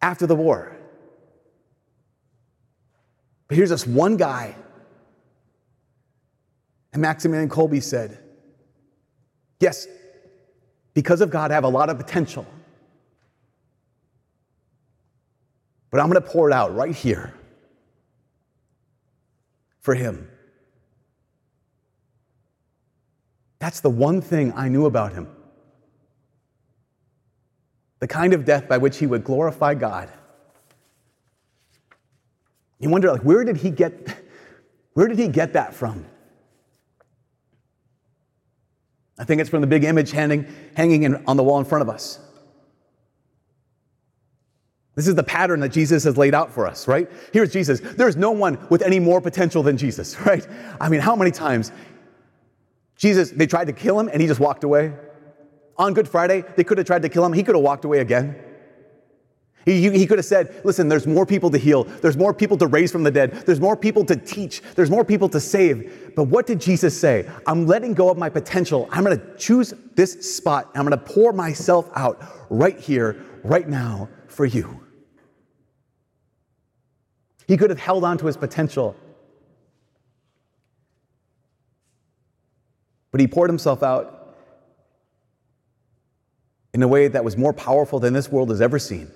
after 0.00 0.28
the 0.28 0.36
war. 0.36 0.76
But 3.48 3.56
here's 3.56 3.70
this 3.70 3.84
one 3.84 4.16
guy. 4.16 4.54
And 6.92 7.02
Maximilian 7.02 7.48
Kolbe 7.48 7.82
said, 7.82 8.16
Yes, 9.58 9.88
because 10.92 11.20
of 11.20 11.30
God, 11.30 11.50
I 11.50 11.54
have 11.54 11.64
a 11.64 11.68
lot 11.68 11.90
of 11.90 11.98
potential. 11.98 12.46
But 15.90 15.98
I'm 15.98 16.08
going 16.08 16.22
to 16.22 16.28
pour 16.28 16.48
it 16.48 16.52
out 16.52 16.76
right 16.76 16.94
here 16.94 17.34
for 19.80 19.96
him. 19.96 20.30
That's 23.64 23.80
the 23.80 23.88
one 23.88 24.20
thing 24.20 24.52
I 24.54 24.68
knew 24.68 24.84
about 24.84 25.14
him 25.14 25.26
the 27.98 28.06
kind 28.06 28.34
of 28.34 28.44
death 28.44 28.68
by 28.68 28.76
which 28.76 28.98
he 28.98 29.06
would 29.06 29.24
glorify 29.24 29.72
God. 29.72 30.12
You 32.78 32.90
wonder, 32.90 33.10
like, 33.10 33.22
where 33.22 33.42
did 33.42 33.56
he 33.56 33.70
get, 33.70 34.18
where 34.92 35.08
did 35.08 35.18
he 35.18 35.28
get 35.28 35.54
that 35.54 35.72
from? 35.72 36.04
I 39.18 39.24
think 39.24 39.40
it's 39.40 39.48
from 39.48 39.62
the 39.62 39.66
big 39.66 39.84
image 39.84 40.10
hanging, 40.10 40.46
hanging 40.76 41.04
in, 41.04 41.24
on 41.26 41.38
the 41.38 41.42
wall 41.42 41.58
in 41.58 41.64
front 41.64 41.80
of 41.80 41.88
us. 41.88 42.18
This 44.94 45.08
is 45.08 45.14
the 45.14 45.24
pattern 45.24 45.60
that 45.60 45.70
Jesus 45.70 46.04
has 46.04 46.18
laid 46.18 46.34
out 46.34 46.50
for 46.50 46.66
us, 46.66 46.86
right? 46.86 47.10
Here's 47.32 47.50
Jesus. 47.50 47.80
There's 47.80 48.16
no 48.16 48.30
one 48.30 48.58
with 48.68 48.82
any 48.82 49.00
more 49.00 49.22
potential 49.22 49.62
than 49.62 49.78
Jesus, 49.78 50.20
right? 50.26 50.46
I 50.78 50.90
mean, 50.90 51.00
how 51.00 51.16
many 51.16 51.30
times 51.30 51.72
Jesus, 53.04 53.32
they 53.32 53.46
tried 53.46 53.66
to 53.66 53.74
kill 53.74 54.00
him 54.00 54.08
and 54.08 54.22
he 54.22 54.26
just 54.26 54.40
walked 54.40 54.64
away? 54.64 54.94
On 55.76 55.92
Good 55.92 56.08
Friday, 56.08 56.42
they 56.56 56.64
could 56.64 56.78
have 56.78 56.86
tried 56.86 57.02
to 57.02 57.10
kill 57.10 57.22
him. 57.22 57.34
He 57.34 57.42
could 57.42 57.54
have 57.54 57.62
walked 57.62 57.84
away 57.84 57.98
again. 57.98 58.34
He, 59.66 59.90
he, 59.90 60.06
could 60.06 60.16
have 60.16 60.24
said, 60.24 60.62
Listen, 60.64 60.88
there's 60.88 61.06
more 61.06 61.26
people 61.26 61.50
to 61.50 61.58
heal. 61.58 61.84
There's 61.84 62.16
more 62.16 62.32
people 62.32 62.56
to 62.56 62.66
raise 62.66 62.90
from 62.90 63.02
the 63.02 63.10
dead. 63.10 63.32
There's 63.44 63.60
more 63.60 63.76
people 63.76 64.06
to 64.06 64.16
teach. 64.16 64.62
There's 64.74 64.90
more 64.90 65.04
people 65.04 65.28
to 65.28 65.38
save. 65.38 66.12
But 66.16 66.24
what 66.24 66.46
did 66.46 66.62
Jesus 66.62 66.98
say? 66.98 67.28
I'm 67.46 67.66
letting 67.66 67.92
go 67.92 68.08
of 68.08 68.16
my 68.16 68.30
potential. 68.30 68.88
I'm 68.90 69.04
going 69.04 69.20
to 69.20 69.36
choose 69.36 69.74
this 69.96 70.34
spot. 70.34 70.70
I'm 70.74 70.86
going 70.86 70.98
to 70.98 71.04
pour 71.04 71.34
myself 71.34 71.90
out 71.94 72.22
right 72.48 72.78
here, 72.80 73.22
right 73.42 73.68
now 73.68 74.08
for 74.28 74.46
you. 74.46 74.80
He 77.46 77.58
could 77.58 77.68
have 77.68 77.78
held 77.78 78.02
on 78.02 78.16
to 78.16 78.26
his 78.26 78.38
potential. 78.38 78.96
But 83.14 83.20
he 83.20 83.28
poured 83.28 83.48
himself 83.48 83.84
out 83.84 84.34
in 86.72 86.82
a 86.82 86.88
way 86.88 87.06
that 87.06 87.22
was 87.22 87.36
more 87.36 87.52
powerful 87.52 88.00
than 88.00 88.12
this 88.12 88.28
world 88.28 88.50
has 88.50 88.60
ever 88.60 88.76
seen. 88.76 89.08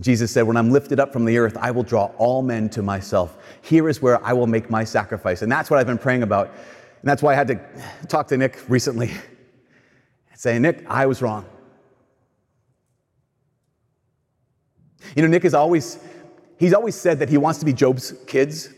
Jesus 0.00 0.32
said, 0.32 0.42
When 0.42 0.56
I'm 0.56 0.72
lifted 0.72 0.98
up 0.98 1.12
from 1.12 1.24
the 1.24 1.38
earth, 1.38 1.56
I 1.60 1.70
will 1.70 1.84
draw 1.84 2.06
all 2.18 2.42
men 2.42 2.68
to 2.70 2.82
myself. 2.82 3.36
Here 3.62 3.88
is 3.88 4.02
where 4.02 4.20
I 4.24 4.32
will 4.32 4.48
make 4.48 4.70
my 4.70 4.82
sacrifice. 4.82 5.42
And 5.42 5.52
that's 5.52 5.70
what 5.70 5.78
I've 5.78 5.86
been 5.86 5.98
praying 5.98 6.24
about. 6.24 6.48
And 6.48 7.08
that's 7.08 7.22
why 7.22 7.30
I 7.30 7.36
had 7.36 7.46
to 7.46 7.60
talk 8.08 8.26
to 8.26 8.36
Nick 8.36 8.68
recently 8.68 9.10
and 9.10 10.40
say, 10.40 10.58
Nick, 10.58 10.84
I 10.88 11.06
was 11.06 11.22
wrong. 11.22 11.46
You 15.14 15.22
know, 15.22 15.28
Nick 15.28 15.44
has 15.44 15.54
always, 15.54 15.96
he's 16.58 16.74
always 16.74 16.96
said 16.96 17.20
that 17.20 17.28
he 17.28 17.38
wants 17.38 17.60
to 17.60 17.64
be 17.64 17.72
Job's 17.72 18.14
kids. 18.26 18.68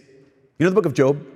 You 0.59 0.65
know 0.65 0.69
the 0.69 0.75
book 0.75 0.85
of 0.85 0.93
Job? 0.93 1.27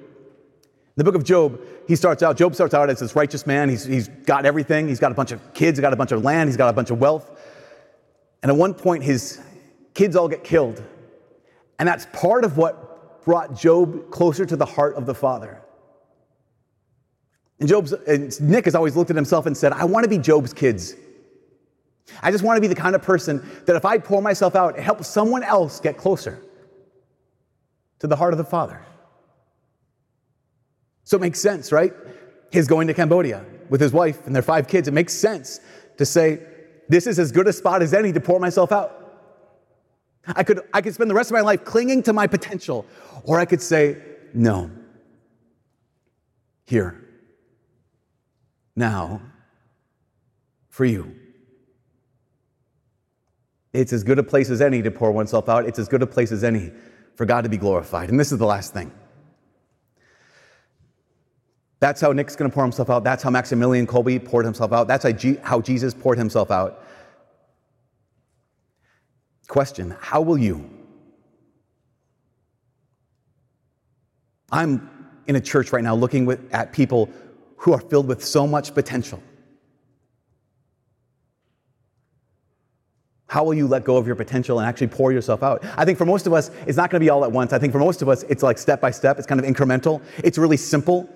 The 1.00 1.04
book 1.04 1.14
of 1.14 1.24
Job, 1.24 1.58
he 1.88 1.96
starts 1.96 2.22
out, 2.22 2.36
Job 2.36 2.54
starts 2.54 2.74
out 2.74 2.90
as 2.90 3.00
this 3.00 3.16
righteous 3.16 3.46
man. 3.46 3.70
He's, 3.70 3.86
he's 3.86 4.08
got 4.08 4.44
everything. 4.44 4.86
He's 4.86 5.00
got 5.00 5.10
a 5.10 5.14
bunch 5.14 5.32
of 5.32 5.40
kids, 5.54 5.78
he's 5.78 5.80
got 5.80 5.94
a 5.94 5.96
bunch 5.96 6.12
of 6.12 6.22
land, 6.22 6.50
he's 6.50 6.58
got 6.58 6.68
a 6.68 6.74
bunch 6.74 6.90
of 6.90 7.00
wealth. 7.00 7.40
And 8.42 8.52
at 8.52 8.58
one 8.58 8.74
point, 8.74 9.02
his 9.02 9.40
kids 9.94 10.14
all 10.14 10.28
get 10.28 10.44
killed. 10.44 10.84
And 11.78 11.88
that's 11.88 12.06
part 12.12 12.44
of 12.44 12.58
what 12.58 13.24
brought 13.24 13.58
Job 13.58 14.10
closer 14.10 14.44
to 14.44 14.56
the 14.56 14.66
heart 14.66 14.94
of 14.94 15.06
the 15.06 15.14
Father. 15.14 15.62
And 17.60 17.66
Job's, 17.66 17.92
and 17.92 18.38
Nick 18.38 18.66
has 18.66 18.74
always 18.74 18.94
looked 18.94 19.08
at 19.08 19.16
himself 19.16 19.46
and 19.46 19.56
said, 19.56 19.72
I 19.72 19.86
want 19.86 20.04
to 20.04 20.10
be 20.10 20.18
Job's 20.18 20.52
kids. 20.52 20.96
I 22.22 22.30
just 22.30 22.44
want 22.44 22.58
to 22.58 22.60
be 22.60 22.66
the 22.66 22.74
kind 22.74 22.94
of 22.94 23.00
person 23.00 23.42
that 23.64 23.74
if 23.74 23.86
I 23.86 23.96
pour 23.96 24.20
myself 24.20 24.54
out, 24.54 24.76
it 24.76 24.82
helps 24.82 25.08
someone 25.08 25.44
else 25.44 25.80
get 25.80 25.96
closer 25.96 26.42
to 28.00 28.06
the 28.06 28.16
heart 28.16 28.34
of 28.34 28.38
the 28.38 28.44
Father. 28.44 28.82
So 31.04 31.16
it 31.16 31.20
makes 31.20 31.40
sense, 31.40 31.72
right? 31.72 31.92
His 32.50 32.66
going 32.66 32.86
to 32.88 32.94
Cambodia 32.94 33.44
with 33.68 33.80
his 33.80 33.92
wife 33.92 34.26
and 34.26 34.34
their 34.34 34.42
five 34.42 34.68
kids. 34.68 34.88
It 34.88 34.92
makes 34.92 35.14
sense 35.14 35.60
to 35.98 36.04
say, 36.04 36.40
this 36.88 37.06
is 37.06 37.18
as 37.18 37.32
good 37.32 37.46
a 37.46 37.52
spot 37.52 37.82
as 37.82 37.94
any 37.94 38.12
to 38.12 38.20
pour 38.20 38.40
myself 38.40 38.72
out. 38.72 38.96
I 40.26 40.42
could, 40.42 40.60
I 40.74 40.82
could 40.82 40.94
spend 40.94 41.10
the 41.10 41.14
rest 41.14 41.30
of 41.30 41.34
my 41.34 41.40
life 41.40 41.64
clinging 41.64 42.02
to 42.04 42.12
my 42.12 42.26
potential, 42.26 42.84
or 43.24 43.38
I 43.38 43.44
could 43.44 43.62
say, 43.62 44.02
no. 44.34 44.70
Here. 46.66 47.02
Now. 48.76 49.22
For 50.68 50.84
you. 50.84 51.16
It's 53.72 53.92
as 53.92 54.02
good 54.02 54.18
a 54.18 54.22
place 54.22 54.50
as 54.50 54.60
any 54.60 54.82
to 54.82 54.90
pour 54.90 55.12
oneself 55.12 55.48
out. 55.48 55.66
It's 55.66 55.78
as 55.78 55.88
good 55.88 56.02
a 56.02 56.06
place 56.06 56.32
as 56.32 56.42
any 56.42 56.72
for 57.14 57.24
God 57.24 57.42
to 57.42 57.48
be 57.48 57.56
glorified. 57.56 58.08
And 58.08 58.18
this 58.18 58.32
is 58.32 58.38
the 58.38 58.46
last 58.46 58.72
thing. 58.72 58.92
That's 61.80 62.00
how 62.00 62.12
Nick's 62.12 62.36
going 62.36 62.50
to 62.50 62.54
pour 62.54 62.62
himself 62.62 62.90
out. 62.90 63.04
That's 63.04 63.22
how 63.22 63.30
Maximilian 63.30 63.86
Kolbe 63.86 64.22
poured 64.22 64.44
himself 64.44 64.72
out. 64.72 64.86
That's 64.86 65.04
how 65.42 65.60
Jesus 65.60 65.94
poured 65.94 66.18
himself 66.18 66.50
out. 66.50 66.84
Question 69.48 69.96
How 69.98 70.20
will 70.20 70.38
you? 70.38 70.68
I'm 74.52 74.88
in 75.26 75.36
a 75.36 75.40
church 75.40 75.72
right 75.72 75.82
now 75.82 75.94
looking 75.94 76.26
with, 76.26 76.52
at 76.52 76.72
people 76.72 77.08
who 77.56 77.72
are 77.72 77.80
filled 77.80 78.08
with 78.08 78.24
so 78.24 78.46
much 78.46 78.74
potential. 78.74 79.22
How 83.28 83.44
will 83.44 83.54
you 83.54 83.68
let 83.68 83.84
go 83.84 83.96
of 83.96 84.08
your 84.08 84.16
potential 84.16 84.58
and 84.58 84.68
actually 84.68 84.88
pour 84.88 85.12
yourself 85.12 85.44
out? 85.44 85.64
I 85.76 85.84
think 85.84 85.98
for 85.98 86.04
most 86.04 86.26
of 86.26 86.32
us, 86.32 86.50
it's 86.66 86.76
not 86.76 86.90
going 86.90 87.00
to 87.00 87.04
be 87.04 87.10
all 87.10 87.24
at 87.24 87.30
once. 87.30 87.52
I 87.52 87.60
think 87.60 87.72
for 87.72 87.78
most 87.78 88.02
of 88.02 88.08
us, 88.08 88.24
it's 88.24 88.42
like 88.42 88.58
step 88.58 88.80
by 88.80 88.90
step. 88.90 89.18
It's 89.18 89.26
kind 89.26 89.40
of 89.40 89.46
incremental. 89.46 90.02
It's 90.24 90.36
really 90.36 90.56
simple 90.56 91.08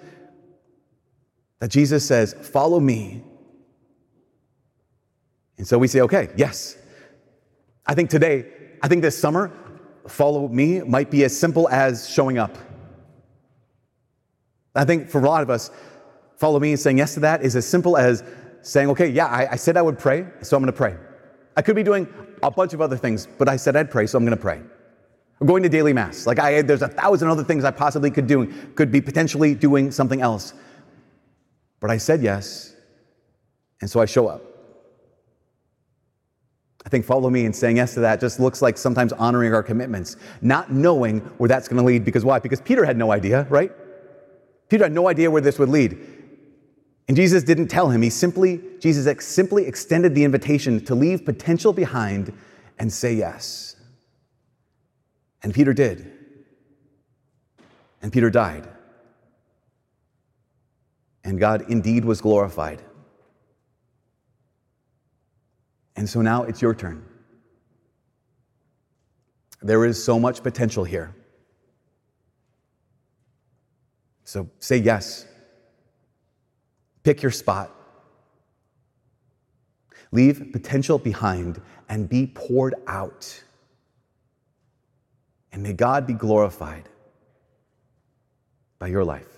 that 1.61 1.71
Jesus 1.71 2.07
says, 2.07 2.35
Follow 2.35 2.81
me. 2.81 3.23
And 5.57 5.67
so 5.67 5.79
we 5.79 5.89
say, 5.89 6.01
Okay, 6.01 6.31
yes. 6.37 6.77
I 7.87 7.95
think 7.95 8.11
today, 8.11 8.47
I 8.83 8.89
think 8.89 9.03
this 9.03 9.19
summer, 9.19 9.53
follow 10.09 10.49
me 10.49 10.81
might 10.81 11.11
be 11.11 11.25
as 11.25 11.39
simple 11.39 11.69
as 11.69 12.09
showing 12.09 12.39
up. 12.39 12.57
I 14.75 14.85
think 14.85 15.09
for 15.09 15.21
a 15.21 15.29
lot 15.29 15.43
of 15.43 15.51
us, 15.51 15.71
follow 16.37 16.59
me 16.59 16.71
and 16.71 16.81
saying 16.81 16.99
yes 16.99 17.15
to 17.15 17.21
that 17.21 17.43
is 17.43 17.57
as 17.57 17.67
simple 17.67 17.97
as 17.97 18.25
saying, 18.63 18.89
okay, 18.91 19.09
yeah, 19.09 19.27
I, 19.27 19.53
I 19.53 19.57
said 19.57 19.77
I 19.77 19.83
would 19.83 19.99
pray, 19.99 20.27
so 20.43 20.57
I'm 20.57 20.63
going 20.63 20.73
to 20.73 20.77
pray. 20.77 20.97
I 21.57 21.63
could 21.63 21.77
be 21.77 21.83
doing 21.83 22.09
a 22.43 22.51
bunch 22.51 22.75
of 22.75 22.81
other 22.81 22.97
things, 22.97 23.29
but 23.39 23.49
I 23.49 23.57
said 23.57 23.77
I'd 23.77 23.91
pray, 23.91 24.07
so 24.07 24.19
I'm 24.19 24.25
going 24.25 24.37
to 24.37 24.43
pray. 24.43 24.61
I'm 25.41 25.47
going 25.47 25.63
to 25.63 25.69
daily 25.69 25.93
mass. 25.93 26.27
Like 26.27 26.39
I, 26.39 26.63
there's 26.63 26.83
a 26.83 26.89
thousand 26.89 27.29
other 27.29 27.45
things 27.45 27.65
I 27.65 27.71
possibly 27.71 28.11
could 28.11 28.27
do, 28.27 28.47
could 28.75 28.91
be 28.91 29.01
potentially 29.01 29.55
doing 29.55 29.91
something 29.91 30.21
else. 30.21 30.55
But 31.81 31.91
I 31.91 31.99
said 31.99 32.23
yes, 32.23 32.75
and 33.81 33.91
so 33.91 34.01
I 34.01 34.07
show 34.07 34.29
up. 34.29 34.43
I 36.87 36.89
think 36.91 37.05
follow 37.05 37.31
me 37.31 37.47
and 37.47 37.57
saying 37.57 37.79
yes 37.79 37.95
to 37.95 38.01
that 38.01 38.21
just 38.21 38.39
looks 38.39 38.61
like 38.61 38.77
sometimes 38.77 39.13
honoring 39.15 39.55
our 39.55 39.63
commitments, 39.63 40.17
not 40.43 40.71
knowing 40.71 41.21
where 41.39 41.49
that's 41.49 41.67
going 41.67 41.79
to 41.79 41.87
lead. 41.87 42.05
Because 42.05 42.25
why? 42.25 42.39
Because 42.39 42.61
Peter 42.61 42.85
had 42.85 42.99
no 42.99 43.11
idea, 43.11 43.47
right? 43.49 43.73
Peter 44.69 44.85
had 44.85 44.93
no 44.93 45.09
idea 45.09 45.31
where 45.31 45.41
this 45.41 45.59
would 45.59 45.71
lead. 45.71 45.99
And 47.09 47.17
Jesus 47.17 47.43
didn't 47.43 47.69
tell 47.69 47.91
him. 47.91 48.03
He 48.03 48.11
simply, 48.11 48.61
Jesus 48.81 49.07
simply 49.25 49.67
extended 49.67 50.15
the 50.15 50.25
invitation 50.25 50.85
to 50.85 50.95
leave 50.95 51.25
potential 51.25 51.73
behind 51.73 52.33
and 52.79 52.93
say 52.93 53.15
yes. 53.15 53.77
And 55.43 55.53
Peter 55.53 55.73
did. 55.73 56.11
And 58.03 58.13
Peter 58.13 58.31
died. 58.31 58.69
And 61.25 61.41
God 61.41 61.65
indeed 61.71 62.05
was 62.05 62.21
glorified. 62.21 62.83
And 65.97 66.09
so 66.09 66.21
now 66.21 66.43
it's 66.43 66.61
your 66.61 66.75
turn. 66.75 67.05
There 69.63 69.85
is 69.87 70.03
so 70.03 70.19
much 70.19 70.43
potential 70.43 70.85
here. 70.85 71.15
So 74.25 74.51
say 74.59 74.77
yes. 74.77 75.27
Pick 77.03 77.23
your 77.23 77.31
spot. 77.31 77.71
Leave 80.13 80.53
potential 80.53 80.99
behind 80.99 81.61
and 81.89 82.09
be 82.09 82.27
poured 82.27 82.75
out. 82.87 83.43
And 85.53 85.63
may 85.63 85.73
God 85.73 86.07
be 86.07 86.15
glorified 86.15 86.89
by 88.79 88.89
your 88.89 89.05
life. 89.05 89.34